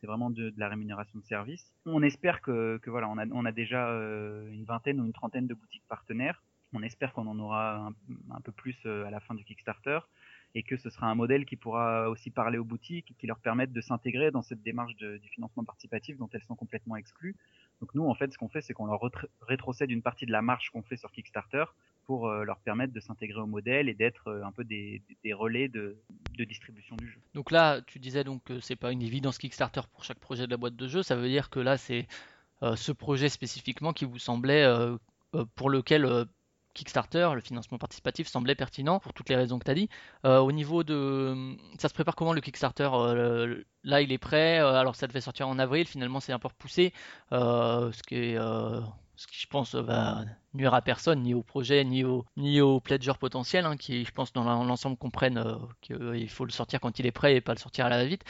[0.00, 1.72] c'est vraiment de, la rémunération de service.
[1.86, 3.88] On espère que, voilà, on a, déjà
[4.50, 6.42] une vingtaine ou une trentaine de boutiques partenaires.
[6.74, 7.90] On espère qu'on en aura
[8.30, 10.00] un, peu plus à la fin du Kickstarter
[10.54, 13.38] et que ce sera un modèle qui pourra aussi parler aux boutiques et qui leur
[13.38, 17.36] permette de s'intégrer dans cette démarche du financement participatif dont elles sont complètement exclues.
[17.80, 19.00] Donc nous, en fait, ce qu'on fait, c'est qu'on leur
[19.40, 21.64] rétrocède une partie de la marge qu'on fait sur Kickstarter
[22.04, 25.68] pour euh, leur permettre de s'intégrer au modèle et d'être euh, un peu des, relais
[25.68, 25.96] de,
[26.38, 27.20] distribution du jeu.
[27.34, 30.50] donc là, tu disais donc que c'est pas une évidence Kickstarter pour chaque projet de
[30.50, 31.02] la boîte de jeu.
[31.02, 32.06] Ça veut dire que là, c'est
[32.62, 34.64] euh, ce projet spécifiquement qui vous semblait,
[35.56, 36.26] pour lequel
[36.74, 39.88] Kickstarter, le financement participatif, semblait pertinent pour toutes les raisons que tu as dit.
[40.24, 41.56] Euh, au niveau de.
[41.78, 44.60] Ça se prépare comment le Kickstarter Euh, Là, il est prêt.
[44.60, 45.86] euh, alors, ça devait sortir en avril.
[45.86, 46.92] Finalement, c'est un peu repoussé.
[47.32, 48.36] euh, ce qui
[49.16, 52.80] ce qui, je pense, va nuire à personne, ni au projet, ni au, ni aux
[52.80, 55.44] pledgers potentiels, hein, qui, je pense, dans l'en- l'ensemble comprennent
[55.80, 58.24] qu'il faut le sortir quand il est prêt et pas le sortir à la va-vite.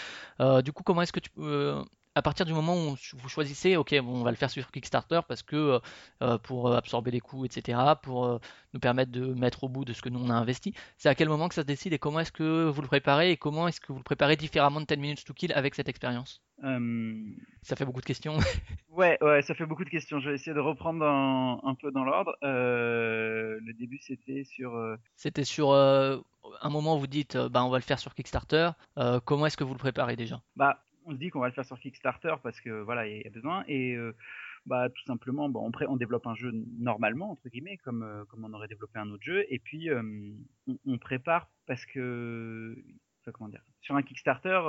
[0.64, 1.82] Du coup, comment est-ce que tu peux,
[2.14, 5.20] à partir du moment où vous choisissez, ok, bon, on va le faire sur Kickstarter
[5.26, 5.78] parce que euh,
[6.22, 8.38] euh, pour euh, absorber les coûts, etc., pour euh,
[8.74, 11.14] nous permettre de mettre au bout de ce que nous on a investi, c'est à
[11.14, 13.66] quel moment que ça se décide et comment est-ce que vous le préparez et comment
[13.68, 16.42] est-ce que vous le préparez différemment de 10 minutes to kill avec cette expérience?
[16.64, 17.14] Euh,
[17.62, 18.36] Ça fait beaucoup de questions.
[18.90, 20.20] Ouais, ouais, ça fait beaucoup de questions.
[20.20, 22.36] Je vais essayer de reprendre un, un peu dans l'ordre.
[22.42, 24.78] Le début, c'était sur.
[25.16, 28.70] C'était sur un moment où vous dites, bah, on va le faire sur Kickstarter.
[28.98, 30.42] Euh, comment est-ce que vous le préparez déjà?
[30.56, 33.26] Bah, on se dit qu'on va le faire sur Kickstarter parce que voilà, il y,
[33.26, 33.64] a besoin.
[33.68, 34.14] Et euh,
[34.66, 38.52] bah, tout simplement, bon, on, développe un jeu normalement entre guillemets, comme euh, comme on
[38.52, 39.44] aurait développé un autre jeu.
[39.48, 40.02] Et puis euh,
[40.86, 42.76] on, prépare parce que.
[43.82, 44.60] Sur un Kickstarter,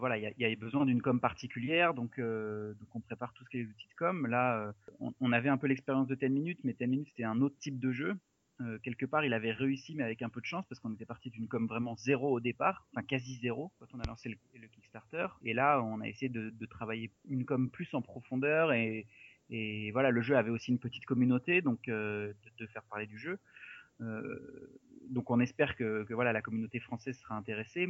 [0.00, 3.58] voilà, il y a, besoin d'une com particulière, donc donc on prépare tout ce qui
[3.58, 4.26] est outils de com.
[4.26, 7.40] Là, on, on avait un peu l'expérience de 10 minutes, mais 10 minutes c'était un
[7.40, 8.16] autre type de jeu.
[8.60, 11.06] Euh, quelque part, il avait réussi, mais avec un peu de chance, parce qu'on était
[11.06, 14.66] parti d'une com vraiment zéro au départ, enfin quasi zéro, quand on a lancé le,
[14.68, 15.28] Kickstarter.
[15.44, 19.06] Et là, on a essayé de, travailler une com plus en profondeur, et,
[19.92, 23.38] voilà, le jeu avait aussi une petite communauté, donc euh, de, faire parler du jeu.
[24.00, 24.78] Euh,
[25.10, 27.88] donc on espère que, que voilà la communauté française sera intéressée.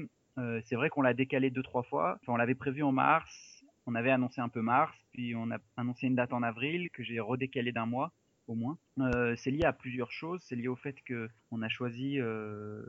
[0.64, 2.18] C'est vrai qu'on l'a décalé deux trois fois.
[2.22, 5.58] Enfin, on l'avait prévu en mars, on avait annoncé un peu mars, puis on a
[5.76, 8.10] annoncé une date en avril que j'ai redécalé d'un mois
[8.54, 8.78] moins.
[8.98, 10.40] Euh, c'est lié à plusieurs choses.
[10.44, 12.20] C'est lié au fait que on a choisi.
[12.20, 12.82] Euh...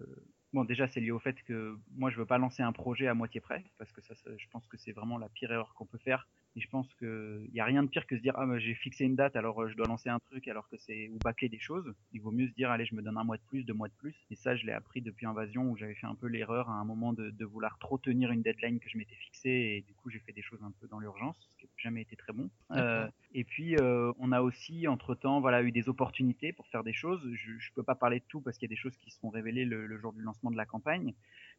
[0.53, 3.13] Bon, déjà, c'est lié au fait que moi, je veux pas lancer un projet à
[3.13, 5.97] moitié prêt, parce que ça je pense que c'est vraiment la pire erreur qu'on peut
[5.97, 6.27] faire.
[6.55, 8.59] Et je pense que il y a rien de pire que se dire ah bah,
[8.59, 11.17] j'ai fixé une date alors euh, je dois lancer un truc alors que c'est ou
[11.23, 11.93] bâcler des choses.
[12.11, 13.87] Il vaut mieux se dire allez je me donne un mois de plus, deux mois
[13.87, 14.15] de plus.
[14.31, 16.83] Et ça je l'ai appris depuis Invasion où j'avais fait un peu l'erreur à un
[16.83, 20.09] moment de, de vouloir trop tenir une deadline que je m'étais fixée et du coup
[20.09, 22.49] j'ai fait des choses un peu dans l'urgence, ce qui n'a jamais été très bon.
[22.71, 26.83] Euh, et puis euh, on a aussi entre temps voilà eu des opportunités pour faire
[26.83, 27.21] des choses.
[27.33, 29.29] Je, je peux pas parler de tout parce qu'il y a des choses qui seront
[29.29, 31.13] révélées le, le jour du lancement de la campagne.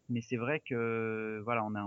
[0.08, 1.84] Mais c'est vrai que voilà, on a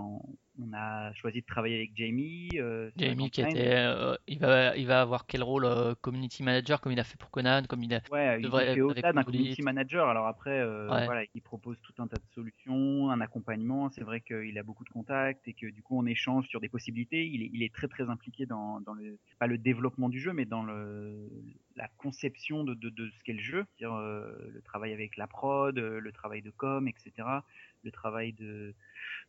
[0.58, 2.48] on a choisi de travailler avec Jamie.
[2.54, 6.80] euh, Jamie qui était, euh, il va, il va avoir quel rôle euh, community manager
[6.80, 8.00] comme il a fait pour Conan, comme il a.
[8.10, 10.08] Ouais, il devrait fait être au-delà d'un community manager.
[10.08, 11.04] Alors après, euh, Ouais.
[11.04, 13.90] voilà, il propose tout un tas de solutions, un accompagnement.
[13.90, 16.68] C'est vrai qu'il a beaucoup de contacts et que du coup on échange sur des
[16.70, 17.26] possibilités.
[17.26, 20.32] Il est, il est très très impliqué dans, dans le pas le développement du jeu,
[20.32, 21.28] mais dans le
[21.76, 25.26] la conception de, de, de ce qu'est le jeu, c'est-à-dire euh, le travail avec la
[25.26, 27.28] prod, le travail de com, etc.
[27.86, 28.74] Le travail de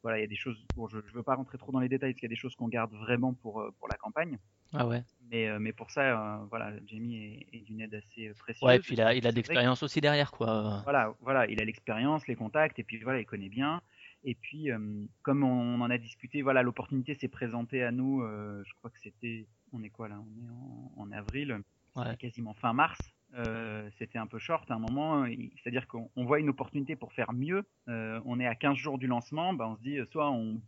[0.01, 0.57] voilà, il y a des choses.
[0.75, 2.55] Bon, je, veux pas rentrer trop dans les détails parce qu'il y a des choses
[2.55, 4.37] qu'on garde vraiment pour euh, pour la campagne.
[4.73, 5.03] Ah ouais.
[5.29, 8.67] Mais, euh, mais pour ça, euh, voilà, Jamie est, est d'une aide assez précieuse.
[8.67, 10.81] Ouais, et puis il a, il a de l'expérience aussi derrière, quoi.
[10.83, 13.81] Voilà, voilà, il a l'expérience, les contacts, et puis voilà, il connaît bien.
[14.23, 14.79] Et puis, euh,
[15.21, 18.23] comme on en a discuté, voilà, l'opportunité s'est présentée à nous.
[18.23, 20.19] euh, je crois que c'était, on est quoi là?
[20.19, 21.59] On est en, en avril,
[21.95, 22.15] Ouais.
[22.17, 22.99] quasiment fin mars.
[23.35, 25.25] Euh, c'était un peu short à un moment,
[25.61, 27.63] c'est-à-dire qu'on on voit une opportunité pour faire mieux.
[27.87, 30.61] Euh, on est à 15 jours du lancement, ben on se dit euh, soit on,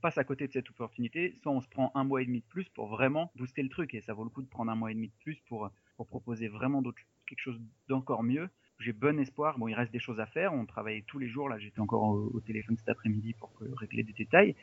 [0.00, 2.46] passe à côté de cette opportunité, soit on se prend un mois et demi de
[2.46, 3.94] plus pour vraiment booster le truc.
[3.94, 6.08] Et ça vaut le coup de prendre un mois et demi de plus pour, pour
[6.08, 8.50] proposer vraiment quelque chose d'encore mieux.
[8.80, 9.58] J'ai bon espoir.
[9.58, 10.52] Bon, il reste des choses à faire.
[10.52, 11.48] On travaille tous les jours.
[11.48, 14.56] Là, j'étais encore au, téléphone cet après-midi pour régler des détails.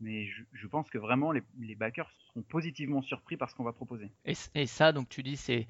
[0.00, 3.72] Mais je, pense que vraiment les, les backers seront positivement surpris par ce qu'on va
[3.72, 4.10] proposer.
[4.24, 5.66] Et, ça, donc tu dis, c'est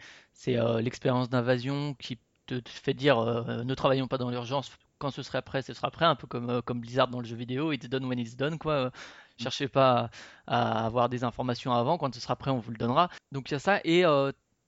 [0.49, 5.23] euh, l'expérience d'invasion qui te, fait dire euh, ne travaillons pas dans l'urgence, quand ce
[5.23, 7.73] sera prêt, ce sera prêt, un peu comme, euh, comme Blizzard dans le jeu vidéo,
[7.73, 8.73] it's done when it's done, quoi.
[8.73, 8.91] Euh,
[9.39, 10.11] cherchez pas
[10.47, 13.11] à, à avoir des informations avant, quand ce sera prêt, on vous le donnera.
[13.33, 14.05] Donc il y a ça, et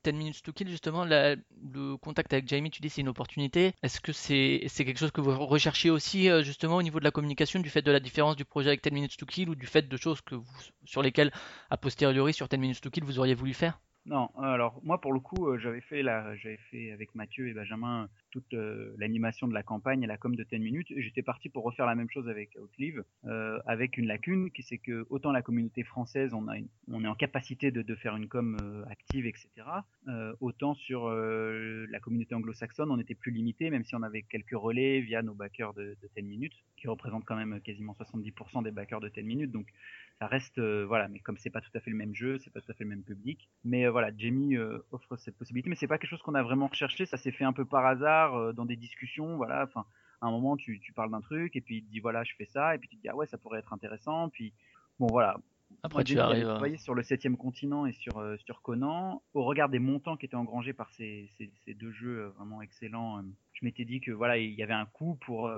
[0.05, 3.75] 10 minutes to kill, justement, le contact avec Jamie, tu dis c'est une opportunité.
[3.83, 7.05] Est-ce que c'est c'est quelque chose que vous recherchez aussi, euh, justement, au niveau de
[7.05, 9.55] la communication, du fait de la différence du projet avec 10 minutes to kill, ou
[9.55, 10.47] du fait de choses que vous,
[10.85, 11.33] sur lesquelles,
[11.71, 13.81] a posteriori, sur 10 minutes to kill, vous auriez voulu faire?
[14.09, 17.53] Non, alors moi pour le coup, euh, j'avais fait la, j'avais fait avec Mathieu et
[17.53, 20.91] Benjamin toute euh, l'animation de la campagne et la com de 10 minutes.
[20.93, 24.63] Et j'étais parti pour refaire la même chose avec Outlive, euh, avec une lacune qui
[24.63, 26.55] c'est que autant la communauté française, on a,
[26.91, 29.49] on est en capacité de, faire une com euh, active, etc.
[30.09, 34.23] euh, autant sur euh, la communauté anglo-saxonne, on était plus limité, même si on avait
[34.23, 38.63] quelques relais via nos backers de, de 10 minutes, qui représentent quand même quasiment 70%
[38.63, 39.53] des backers de 10 minutes.
[39.53, 39.67] Donc
[40.19, 42.53] ça reste euh, voilà mais comme c'est pas tout à fait le même jeu c'est
[42.53, 45.69] pas tout à fait le même public mais euh, voilà Jamie euh, offre cette possibilité
[45.69, 47.85] mais c'est pas quelque chose qu'on a vraiment recherché ça s'est fait un peu par
[47.85, 49.85] hasard euh, dans des discussions voilà enfin
[50.21, 52.33] à un moment tu, tu parles d'un truc et puis il te dit voilà je
[52.39, 54.53] fais ça et puis tu te dis ah ouais ça pourrait être intéressant puis
[55.01, 55.37] bon voilà
[55.83, 56.45] Après, tu avait arrives.
[56.45, 60.27] travaillé sur le septième continent et sur euh, sur Conan au regard des montants qui
[60.27, 63.21] étaient engrangés par ces, ces, ces deux jeux vraiment excellents
[63.53, 65.51] je m'étais dit que voilà il y avait un coût pour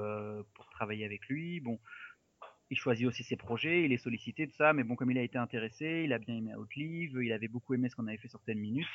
[0.55, 1.79] pour travailler avec lui bon
[2.71, 5.23] il choisit aussi ses projets, il est sollicité, tout ça, mais bon, comme il a
[5.23, 8.29] été intéressé, il a bien aimé Outlive, il avait beaucoup aimé ce qu'on avait fait
[8.29, 8.87] sur Ten minutes.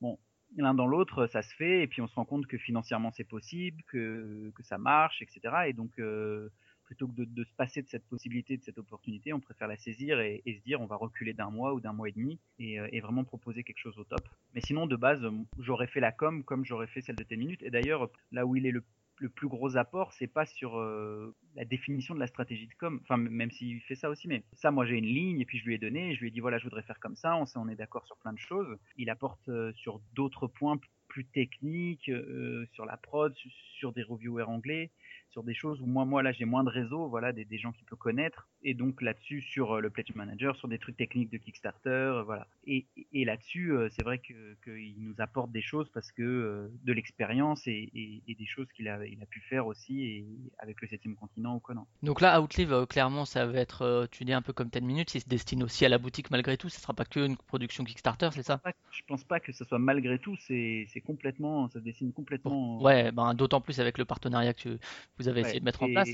[0.00, 0.18] Bon,
[0.56, 3.24] l'un dans l'autre, ça se fait, et puis on se rend compte que financièrement c'est
[3.24, 5.40] possible, que, que ça marche, etc.
[5.66, 6.48] Et donc, euh,
[6.84, 9.76] plutôt que de, de se passer de cette possibilité, de cette opportunité, on préfère la
[9.76, 12.78] saisir et, se dire on va reculer d'un mois ou d'un mois et demi et,
[12.78, 14.26] euh, et vraiment proposer quelque chose au top.
[14.54, 15.26] Mais sinon, de base,
[15.58, 17.62] j'aurais fait la com comme j'aurais fait celle de Ten minutes.
[17.64, 18.84] Et d'ailleurs, là où il est le
[19.18, 23.00] le plus gros apport, c'est pas sur euh, la définition de la stratégie de com.
[23.02, 25.64] Enfin, même s'il fait ça aussi, mais ça, moi, j'ai une ligne et puis je
[25.64, 26.14] lui ai donné.
[26.14, 27.36] Je lui ai dit voilà, je voudrais faire comme ça.
[27.36, 28.76] On, on est d'accord sur plein de choses.
[28.96, 34.02] Il apporte euh, sur d'autres points plus techniques, euh, sur la prod, su- sur des
[34.02, 34.90] reviewers anglais,
[35.30, 37.72] sur des choses où moi, moi là, j'ai moins de réseau, voilà, des, des gens
[37.72, 38.48] qui peut connaître.
[38.62, 42.22] Et donc là-dessus, sur euh, le Pledge Manager, sur des trucs techniques de Kickstarter, euh,
[42.22, 42.46] voilà.
[42.66, 46.92] Et, et là-dessus, euh, c'est vrai que qu'il nous apporte des choses parce que de
[46.92, 50.26] l'expérience et, et, et des choses qu'il a, il a pu faire aussi et
[50.58, 51.86] avec le septième continent au Conan.
[52.02, 55.20] Donc là, Outlive, clairement, ça va être, tu dis un peu comme 10 minutes, il
[55.20, 58.30] se destine aussi à la boutique malgré tout, ce sera pas que une production Kickstarter,
[58.32, 58.58] c'est ça?
[58.58, 62.80] Pas- Je pense pas que ce soit malgré tout, c'est complètement, ça se dessine complètement.
[62.82, 64.78] Ouais, ben, d'autant plus avec le partenariat que
[65.18, 66.08] vous avez Ouais, essayé de mettre en place.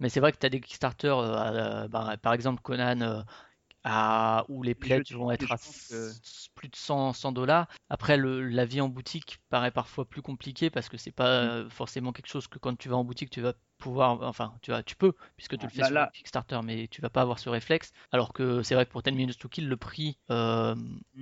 [0.00, 3.22] Mais c'est vrai que tu as des Kickstarter, euh, à- ben, par exemple Conan, euh,
[3.84, 6.12] à- où les pledges vont être à que-
[6.54, 7.68] plus de 100, 100 dollars.
[7.88, 11.48] Après, le, la vie en boutique paraît parfois plus compliquée parce que c'est pas Mm.
[11.48, 14.70] euh, forcément quelque chose que quand tu vas en boutique, tu vas pouvoir, enfin, tu
[14.70, 17.22] vois, tu peux, puisque tu le fais Bah sur là- Kickstarter, mais tu vas pas
[17.22, 17.92] avoir ce réflexe.
[18.12, 20.74] Alors que c'est vrai que pour 10 Minutes to Kill, le prix euh,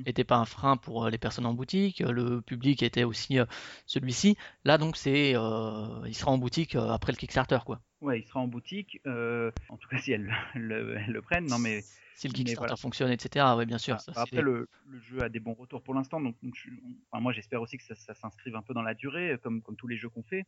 [0.07, 3.39] était pas un frein pour euh, les personnes en boutique, euh, le public était aussi
[3.39, 3.45] euh,
[3.87, 4.37] celui-ci.
[4.65, 7.81] Là, donc, c'est, euh, il sera en boutique après le Kickstarter, quoi.
[8.01, 9.01] Ouais, il sera en boutique.
[9.07, 11.47] en tout cas, si elles le, elles le prennent.
[11.47, 11.85] Non, mais
[12.17, 12.77] Si le Kickstarter voilà.
[12.77, 13.57] fonctionne, etc.
[13.57, 13.99] Ouais, bien sûr.
[14.01, 16.71] Ça, Bah, Après, le, le jeu a des bons retours pour l'instant, donc, donc je-
[17.11, 19.75] enfin, moi j'espère aussi que ça, ça s'inscrive un peu dans la durée, comme, comme
[19.77, 20.45] tous les jeux qu'on fait.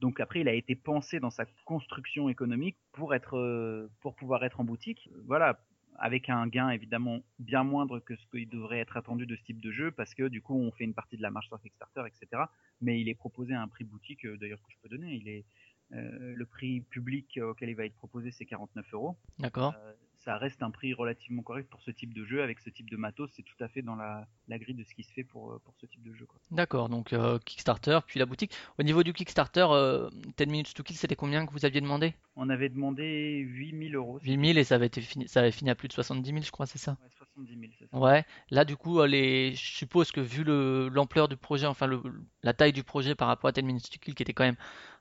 [0.00, 4.44] Donc après, il a été pensé dans sa construction économique pour être, euh, pour pouvoir
[4.44, 5.10] être en boutique.
[5.26, 5.60] Voilà,
[6.00, 9.60] avec un gain évidemment bien moindre que ce qu'il devrait être attendu de ce type
[9.60, 12.02] de jeu, parce que du coup on fait une partie de la marge sur Kickstarter,
[12.06, 12.44] etc.
[12.80, 15.14] Mais il est proposé à un prix boutique, euh, d'ailleurs que je peux donner.
[15.14, 15.44] Il est
[15.92, 19.16] euh, le prix public auquel il va être proposé, c'est 49 euros.
[19.38, 19.74] D'accord.
[19.76, 22.90] Euh, ça reste un prix relativement correct pour ce type de jeu, avec ce type
[22.90, 25.24] de matos, c'est tout à fait dans la, la grille de ce qui se fait
[25.24, 26.26] pour, euh, pour ce type de jeu.
[26.50, 28.52] D'accord, donc euh, Kickstarter, puis la boutique.
[28.78, 32.14] Au niveau du Kickstarter, euh, 10 Minutes to Kill, c'était combien que vous aviez demandé?
[32.36, 34.18] On avait demandé 8000 euros.
[34.22, 36.50] 8000 et ça avait été fini, ça avait fini à plus de 70 000, je
[36.50, 36.98] crois, c'est ça?
[37.02, 37.96] Ouais, 70 000, c'est ça.
[37.98, 39.54] Ouais, là du coup, euh, les...
[39.54, 42.02] je suppose que vu le l'ampleur du projet, enfin le,
[42.42, 44.56] la taille du projet par rapport à 10 Minutes to Kill, qui était quand même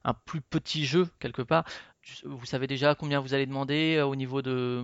[0.06, 1.66] un plus petit jeu quelque part,
[2.26, 4.84] vous savez déjà combien vous allez demander euh, au niveau de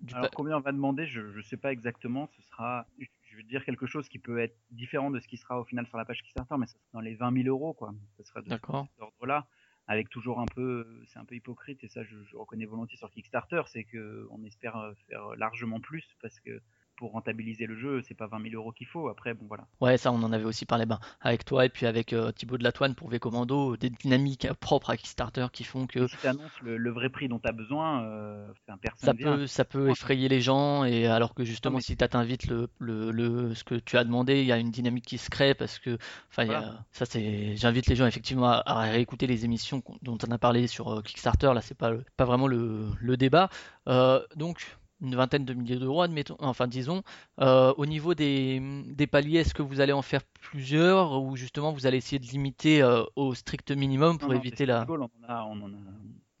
[0.00, 2.28] du Alors combien on va demander, je ne sais pas exactement.
[2.36, 5.60] Ce sera, je vais dire quelque chose qui peut être différent de ce qui sera
[5.60, 7.94] au final sur la page Kickstarter, mais ça sera dans les 20 000 euros, quoi.
[8.16, 9.46] Ça sera de cet ordre-là,
[9.86, 13.10] avec toujours un peu, c'est un peu hypocrite et ça je, je reconnais volontiers sur
[13.10, 16.60] Kickstarter, c'est que on espère euh, faire largement plus parce que
[16.96, 19.08] pour rentabiliser le jeu, c'est pas 20 000 euros qu'il faut.
[19.08, 19.66] Après, bon voilà.
[19.80, 22.56] Ouais, ça on en avait aussi parlé ben, avec toi et puis avec euh, Thibaut
[22.58, 26.26] de Latoine pour V Commando, des dynamiques propres à Kickstarter qui font que Si tu
[26.26, 28.46] annonces le, le vrai prix dont tu as besoin, euh,
[28.80, 29.36] personne ça vient.
[29.36, 32.68] peut, ça peut effrayer les gens et alors que justement mais- si tu t'invites le,
[32.78, 35.54] le, le, ce que tu as demandé, il y a une dynamique qui se crée
[35.54, 35.98] parce que,
[36.30, 36.84] enfin, Voilà.
[36.92, 40.66] ça c'est, j'invite les gens effectivement à, à réécouter les émissions dont on a parlé
[40.66, 41.52] sur euh, Kickstarter.
[41.54, 43.48] Là, c'est pas, pas vraiment le, le débat.
[43.88, 47.02] Euh, donc une vingtaine de milliers d'euros, admettons, enfin disons.
[47.40, 51.72] Euh, au niveau des, des paliers, est-ce que vous allez en faire plusieurs ou justement
[51.72, 54.82] vous allez essayer de limiter euh, au strict minimum pour Non, non, éviter les la.
[54.82, 55.76] stretch goals, on en a, on en a-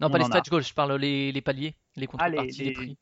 [0.00, 2.64] Non, on pas les stretch goals, je parle les, les paliers, les Ah, contreparties les,
[2.66, 2.98] des prix.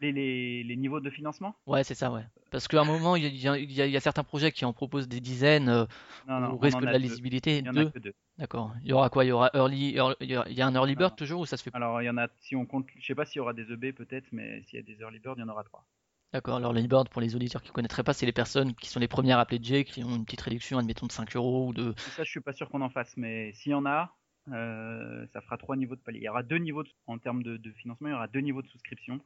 [0.00, 2.24] Les, les, les niveaux de financement Ouais, c'est ça, ouais.
[2.50, 4.52] Parce qu'à un moment, il y a, il y a- il y a certains projets
[4.52, 5.84] qui en proposent des dizaines euh,
[6.28, 7.58] Non, non, au risque de a la lisibilité.
[7.58, 8.14] Il y en a Deux, que deux.
[8.38, 8.72] d'accord.
[8.82, 9.24] Il y aura quoi?
[9.24, 11.16] Il y aura early, early- il y a- a un early bird Non.
[11.16, 11.70] toujours ou ça se fait?
[11.74, 13.70] Alors, il y en a, si on compte, je sais pas s'il y aura des
[13.72, 15.84] EB peut-être, mais s'il y a des early birds, il y en aura trois.
[16.32, 16.56] D'accord.
[16.56, 19.00] Alors l'early bird, pour les auditeurs qui ne connaîtraient pas, c'est les personnes qui sont
[19.00, 21.94] les premières à pledger, qui ont une petite réduction, admettons, de 5 euros ou de.
[21.96, 24.14] Ça, je suis pas sûr qu'on en fasse, mais s'il y en a,
[24.52, 26.20] euh, ça fera trois niveaux de palier.
[26.20, 28.40] Il y aura deux niveaux de- en termes de, de financement, il y aura deux
[28.40, 29.20] niveaux de souscription.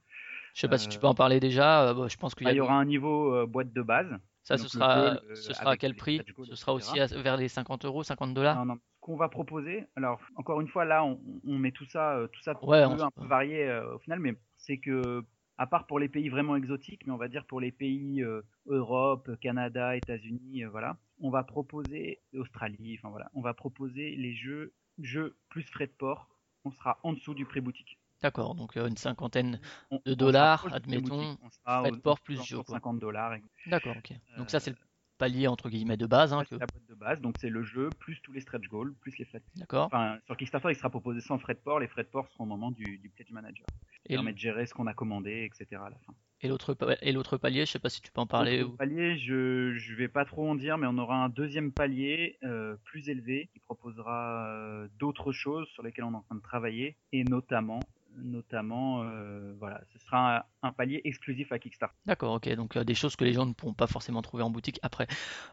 [0.54, 1.88] Je sais pas si tu Euh, peux en parler déjà.
[1.90, 3.72] euh, bah, je pense qu'il y Ah, a il y aura un niveau euh, boîte
[3.72, 4.08] de base.
[4.42, 6.20] ça, donc ce sera, goal, euh, ce sera à quel prix?
[6.48, 8.56] Ce sera aussi à- vers les 50 euros, 50 dollars?
[8.56, 8.74] Non, non.
[8.76, 12.26] Ce qu'on va proposer, alors encore une fois, là, on, on met tout ça, euh,
[12.28, 15.22] tout ça Ouais, peut on- un peu varier euh, au final, mais c'est que,
[15.56, 18.42] à part pour les pays vraiment exotiques, mais on va dire pour les pays euh,
[18.66, 24.34] Europe, Canada, États-Unis, euh, voilà, on va proposer Australie, enfin voilà, on va proposer les
[24.34, 24.72] jeux,
[25.04, 26.28] jeux plus frais de port.
[26.64, 27.98] On sera en dessous du prix boutique.
[28.22, 28.54] D'accord.
[28.54, 29.60] Donc euh, une cinquantaine
[29.90, 32.74] On- de dollars, admettons, frais de port plus jeu, de quoi.
[32.76, 33.34] 50 dollars.
[33.66, 34.12] D'accord, ok.
[34.36, 34.86] Donc ça, c'est le Euh,
[35.18, 36.54] palier entre guillemets de base, hein, que...
[36.54, 39.26] la boîte de base, donc c'est le jeu plus tous les stretch goals, plus les
[39.26, 39.86] flat D'accord.
[39.86, 41.78] Enfin, sur Kickstarter, il sera proposé sans frais de port.
[41.78, 43.66] Les frais de port seront au moment du, du pledge manager.
[44.06, 45.82] Et, permet de gérer ce qu'on a commandé, etc.
[45.84, 46.14] à la fin.
[46.42, 48.62] Et l'autre pa- et l'autre palier, je sais pas si tu peux en parler.
[48.62, 52.38] Ou- palier, je je vais pas trop en dire, mais on aura un deuxième palier
[52.44, 56.42] euh, plus élevé qui proposera euh, d'autres choses sur lesquelles on est en train de
[56.42, 57.80] travailler, et notamment,
[58.16, 61.96] notamment, euh, voilà, ce sera un, un palier exclusif à Kickstarter.
[62.06, 62.48] D'accord, ok.
[62.54, 65.06] Donc euh, des choses que les gens ne pourront pas forcément trouver en boutique après.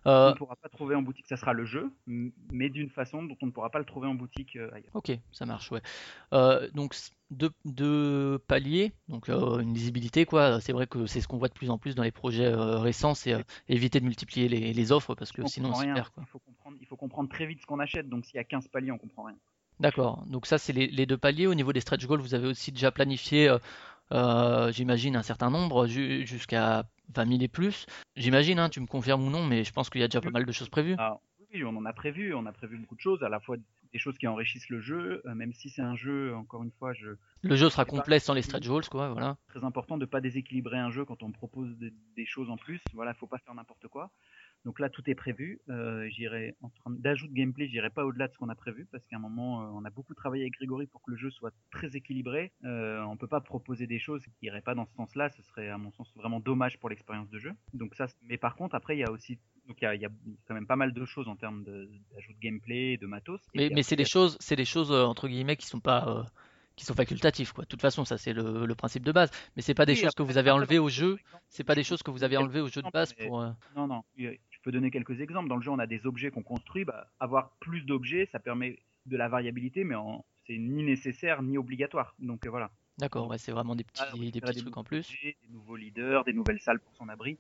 [0.06, 3.24] On Euh, ne pourra pas trouver en boutique, ça sera le jeu, mais d'une façon
[3.24, 4.91] dont on ne pourra pas le trouver en boutique ailleurs.
[4.93, 5.82] ok, ça marche, ouais.
[6.74, 6.96] Donc
[7.30, 10.60] deux, deux paliers, donc une lisibilité, quoi.
[10.62, 13.13] C'est vrai que c'est ce qu'on voit de plus en plus dans les projets récents,
[13.15, 13.36] c'est
[13.67, 15.93] éviter de multiplier les, les offres parce que On sinon on s'y rien.
[15.93, 16.24] perd, quoi.
[16.26, 18.08] Il faut comprendre, il faut comprendre très vite ce qu'on achète.
[18.10, 19.38] Donc s'il y a 15 paliers, on comprend rien.
[19.79, 20.23] D'accord.
[20.27, 21.47] Donc ça, c'est les, les deux paliers.
[21.47, 23.57] Au niveau des stretch goals, vous avez aussi déjà planifié, euh,
[24.11, 27.85] euh, j'imagine, un certain nombre, ju- jusqu'à 20 000 et plus.
[28.15, 30.31] J'imagine, hein, tu me confirmes ou non, mais je pense qu'il y a déjà pas
[30.31, 30.95] mal de choses prévues.
[30.97, 31.19] Ah,
[31.53, 33.57] oui, on en a prévu, on a prévu beaucoup de choses, à la fois
[33.93, 36.93] des choses qui enrichissent le jeu, euh, même si c'est un jeu, encore une fois,
[36.93, 37.11] je,
[37.43, 39.37] Le jeu sera complet sans les stretch goals, quoi, voilà.
[39.47, 42.81] très important de pas déséquilibrer un jeu quand on propose des, des choses en plus.
[42.93, 44.11] Voilà, faut pas faire n'importe quoi.
[44.65, 45.60] Donc là, tout est prévu.
[45.70, 48.86] Euh, j'irai en termes d'ajout de gameplay, j'irai pas au-delà de ce qu'on a prévu
[48.91, 51.30] parce qu'à un moment, euh, on a beaucoup travaillé avec Grégory pour que le jeu
[51.32, 52.52] soit très équilibré.
[52.65, 55.30] Euh, on peut pas proposer des choses qui iraient pas dans ce sens-là.
[55.30, 57.54] Ce serait, à mon sens, vraiment dommage pour l'expérience de jeu.
[57.74, 60.02] Donc ça, mais par contre, après, il y a aussi, donc il y a, il
[60.02, 60.10] y a
[60.48, 63.41] quand même pas mal de choses en termes de- d'ajout de gameplay, de matos.
[63.56, 66.24] Mais, mais c'est des choses, c'est des choses euh, entre guillemets qui sont pas, euh,
[66.77, 67.65] qui sont facultatives quoi.
[67.65, 69.29] De toute façon, ça c'est le, le principe de base.
[69.57, 71.17] Mais c'est pas des oui, choses que vous avez enlevées au jeu.
[71.49, 73.41] C'est pas des choses que vous avez enlevées au jeu de base pour.
[73.41, 74.29] euh, Non, non, je
[74.63, 75.49] peux donner quelques exemples.
[75.49, 76.85] Dans le jeu, on a des objets qu'on construit.
[76.85, 81.57] Bah, avoir plus d'objets, ça permet de la variabilité, mais en- c'est ni nécessaire ni
[81.57, 82.15] obligatoire.
[82.19, 82.71] Donc euh, voilà.
[82.99, 85.11] D'accord, ouais, c'est vraiment des petits, Ah, des trucs en plus.
[85.21, 87.37] Des nouveaux leaders, des nouvelles salles pour son abri.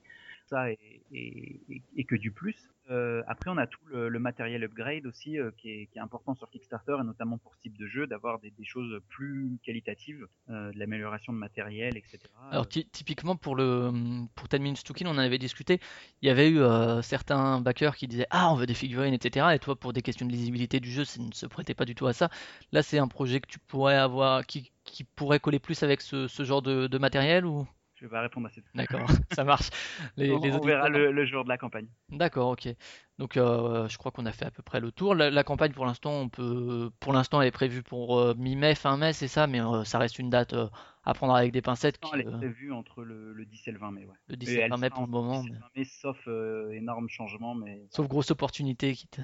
[0.49, 2.69] Ça et que du plus.
[2.89, 6.49] Euh, après, on a tout le, matériel upgrade aussi euh, qui, est, est important sur
[6.49, 10.79] Kickstarter et notamment pour ce type de jeu, d'avoir des, choses plus qualitatives, euh, de
[10.79, 12.19] l'amélioration de matériel, etc.
[12.51, 15.79] Alors ty- typiquement pour pour 10 Minutes to Kill, on en avait discuté.
[16.21, 16.59] Il y avait eu
[17.01, 19.47] certains backers qui disaient ah on veut des figurines etc.
[19.53, 21.95] Et toi pour des questions de lisibilité du jeu, ça ne se prêtait pas du
[21.95, 22.29] tout à ça.
[22.71, 26.27] Là c'est un projet que tu pourrais avoir qui, qui pourrait coller plus avec ce,
[26.27, 27.67] ce genre de, de matériel ou?
[27.99, 29.69] Je vais pas répondre à cette D'accord, ça marche.
[30.17, 31.87] Les, on, les on verra le, le jour de la campagne.
[32.09, 32.69] D'accord, ok.
[33.17, 35.15] Donc euh, je crois qu'on a fait à peu près le tour.
[35.15, 38.75] La, la campagne pour l'instant, on peut, pour l'instant, elle est prévue pour euh, mi-mai,
[38.75, 40.67] fin mai, c'est ça, mais euh, ça reste une date euh,
[41.03, 41.99] à prendre avec des pincettes.
[42.03, 44.05] Non, Qui, elle est euh, prévue entre le, le 10 et le 20 mai.
[44.05, 44.15] Ouais.
[44.27, 45.41] le Et 17 elle mai sera pour le moment.
[45.41, 49.07] 10 et mais- le 20 mai, sauf euh, énorme changement, mais Sauf grosse opportunité qui
[49.07, 49.21] te-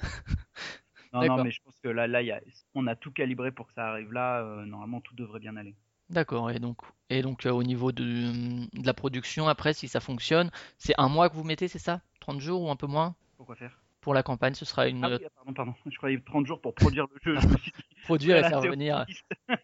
[1.13, 2.41] non, non, mais je pense que là, là, y a,
[2.73, 4.43] on a tout calibré pour que ça arrive là.
[4.65, 5.75] normalement, tout devrait bien aller.
[6.13, 6.77] D'accord, et donc,
[7.09, 11.09] et donc euh, au niveau de, de la production, après, si ça fonctionne, c'est un
[11.09, 12.01] mois que vous mettez, c'est ça?
[12.19, 13.15] 30 jours ou un peu moins?
[13.35, 13.79] Pourquoi faire?
[13.99, 15.73] Pour la campagne, ce sera une Ah oui, ah, pardon, pardon.
[15.87, 17.39] Je croyais 30 jours pour produire le jeu.
[17.39, 19.05] Je me suis dit, produire et faire revenir.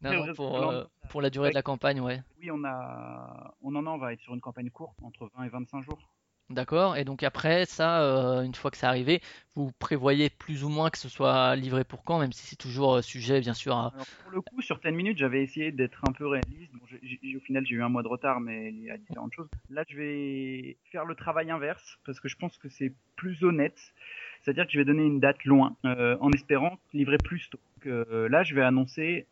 [0.00, 2.22] Non, non, pour, euh, pour la durée de la campagne, ouais.
[2.38, 5.44] Oui, on a, on en a, on va être sur une campagne courte, entre 20
[5.44, 5.98] et 25 jours.
[6.50, 9.22] D'accord, et donc après ça, euh, une fois que c'est arrivé,
[9.54, 12.96] vous prévoyez plus ou moins que ce soit livré pour quand, même si c'est toujours
[12.96, 13.92] euh, sujet, bien sûr, à...
[13.94, 16.70] Alors, pour le coup, sur 10 minutes, j'avais essayé d'être un peu réaliste.
[16.74, 19.48] Bon, au final, j'ai eu un mois de retard, mais lié à différentes choses.
[19.70, 23.94] Là, je vais faire le travail inverse, parce que je pense que c'est plus honnête.
[24.42, 27.60] C'est-à-dire que je vais donner une date loin, euh, en espérant livrer plus tôt.
[27.76, 29.26] Donc, euh, là, je vais annoncer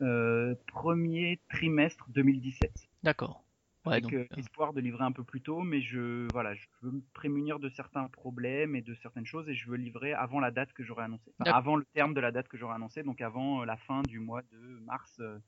[0.67, 2.89] premier trimestre 2017.
[3.03, 3.45] D'accord.
[3.85, 6.55] Ouais, avec donc, euh, euh, l'espoir de livrer un peu plus tôt, mais je voilà,
[6.55, 10.13] je veux me prémunir de certains problèmes et de certaines choses et je veux livrer
[10.13, 12.75] avant la date que j'aurais annoncée, Enfin, avant le terme de la date que j'aurais
[12.75, 15.39] annoncée, donc avant euh, la fin du mois de mars euh,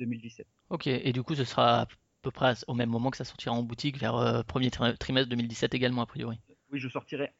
[0.00, 0.48] 2017.
[0.70, 1.86] ok, et du coup ce sera à
[2.22, 5.28] peu près au même moment que ça sortira en boutique, vers euh, premier tri- trimestre
[5.28, 6.40] 2017 également, a priori.
[6.70, 7.30] Oui, je sortirai,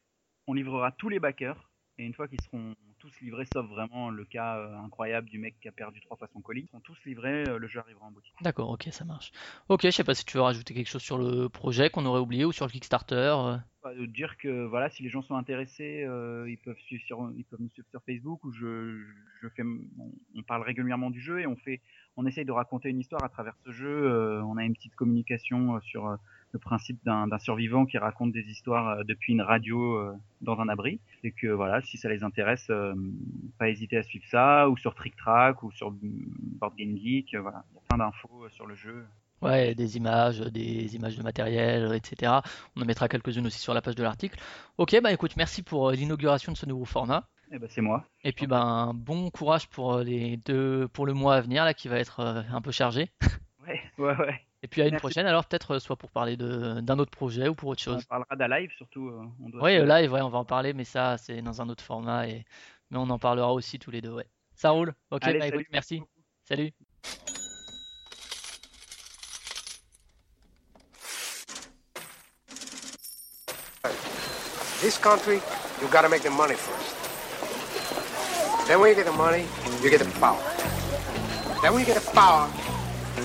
[0.47, 4.25] on livrera tous les backers et une fois qu'ils seront tous livrés, sauf vraiment le
[4.25, 6.97] cas euh, incroyable du mec qui a perdu trois fois son colis, ils seront tous
[7.05, 8.33] livrés, euh, le jeu arrivera en boutique.
[8.41, 9.31] D'accord, ok, ça marche.
[9.69, 12.19] Ok, je sais pas si tu veux rajouter quelque chose sur le projet qu'on aurait
[12.19, 13.15] oublié ou sur le Kickstarter.
[13.15, 13.57] euh.
[13.83, 16.07] Bah, de dire que voilà, si les gens sont intéressés,
[16.47, 19.03] ils peuvent suivre sur, ils peuvent nous suivre sur Facebook où je,
[19.41, 21.81] je fais, on, parle régulièrement du jeu et on fait,
[22.15, 24.41] on essaye de raconter une histoire à travers ce jeu.
[24.43, 26.17] on a une petite communication sur
[26.53, 30.69] le principe d'un survivant qui raconte des histoires euh, depuis une radio euh, dans un
[30.69, 32.93] abri et que voilà, si ça les intéresse, euh,
[33.57, 37.35] pas hésiter à suivre ça ou sur Trick Track ou sur Board Game Geek.
[37.35, 39.03] voilà, il y a plein d'infos sur le jeu.
[39.41, 42.31] Ouais, des images, des images de matériel, etc.
[42.75, 44.39] On en mettra quelques-unes aussi sur la page de l'article.
[44.77, 47.27] Ok, bah écoute, merci pour l'inauguration de ce nouveau format.
[47.51, 48.05] Et ben c'est moi.
[48.23, 51.89] Et puis ben bon courage pour les deux, pour le mois à venir là qui
[51.89, 53.09] va être un peu chargé.
[53.65, 54.41] Ouais, ouais, ouais.
[54.63, 55.01] Et puis à une Merci.
[55.01, 58.05] prochaine alors peut-être euh, soit pour parler d'un autre projet ou pour autre On chose.
[58.05, 59.09] parlera d'un live surtout.
[59.09, 61.61] euh, on doit Oui, euh, live, ouais, on va en parler, mais ça c'est dans
[61.61, 62.45] un autre format et
[62.89, 64.27] mais on en parlera aussi tous les deux, ouais.
[64.55, 64.93] Ça roule.
[65.11, 66.01] Ok, Allez, bah salut, écoute, merci.
[66.43, 66.71] Salut.
[74.81, 75.35] This country,
[75.81, 76.95] you gotta make the money first.
[78.67, 79.45] Then when you get the money,
[79.81, 80.39] you get the power.
[81.61, 82.49] Then when you get the power,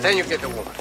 [0.00, 0.72] then you get the woman.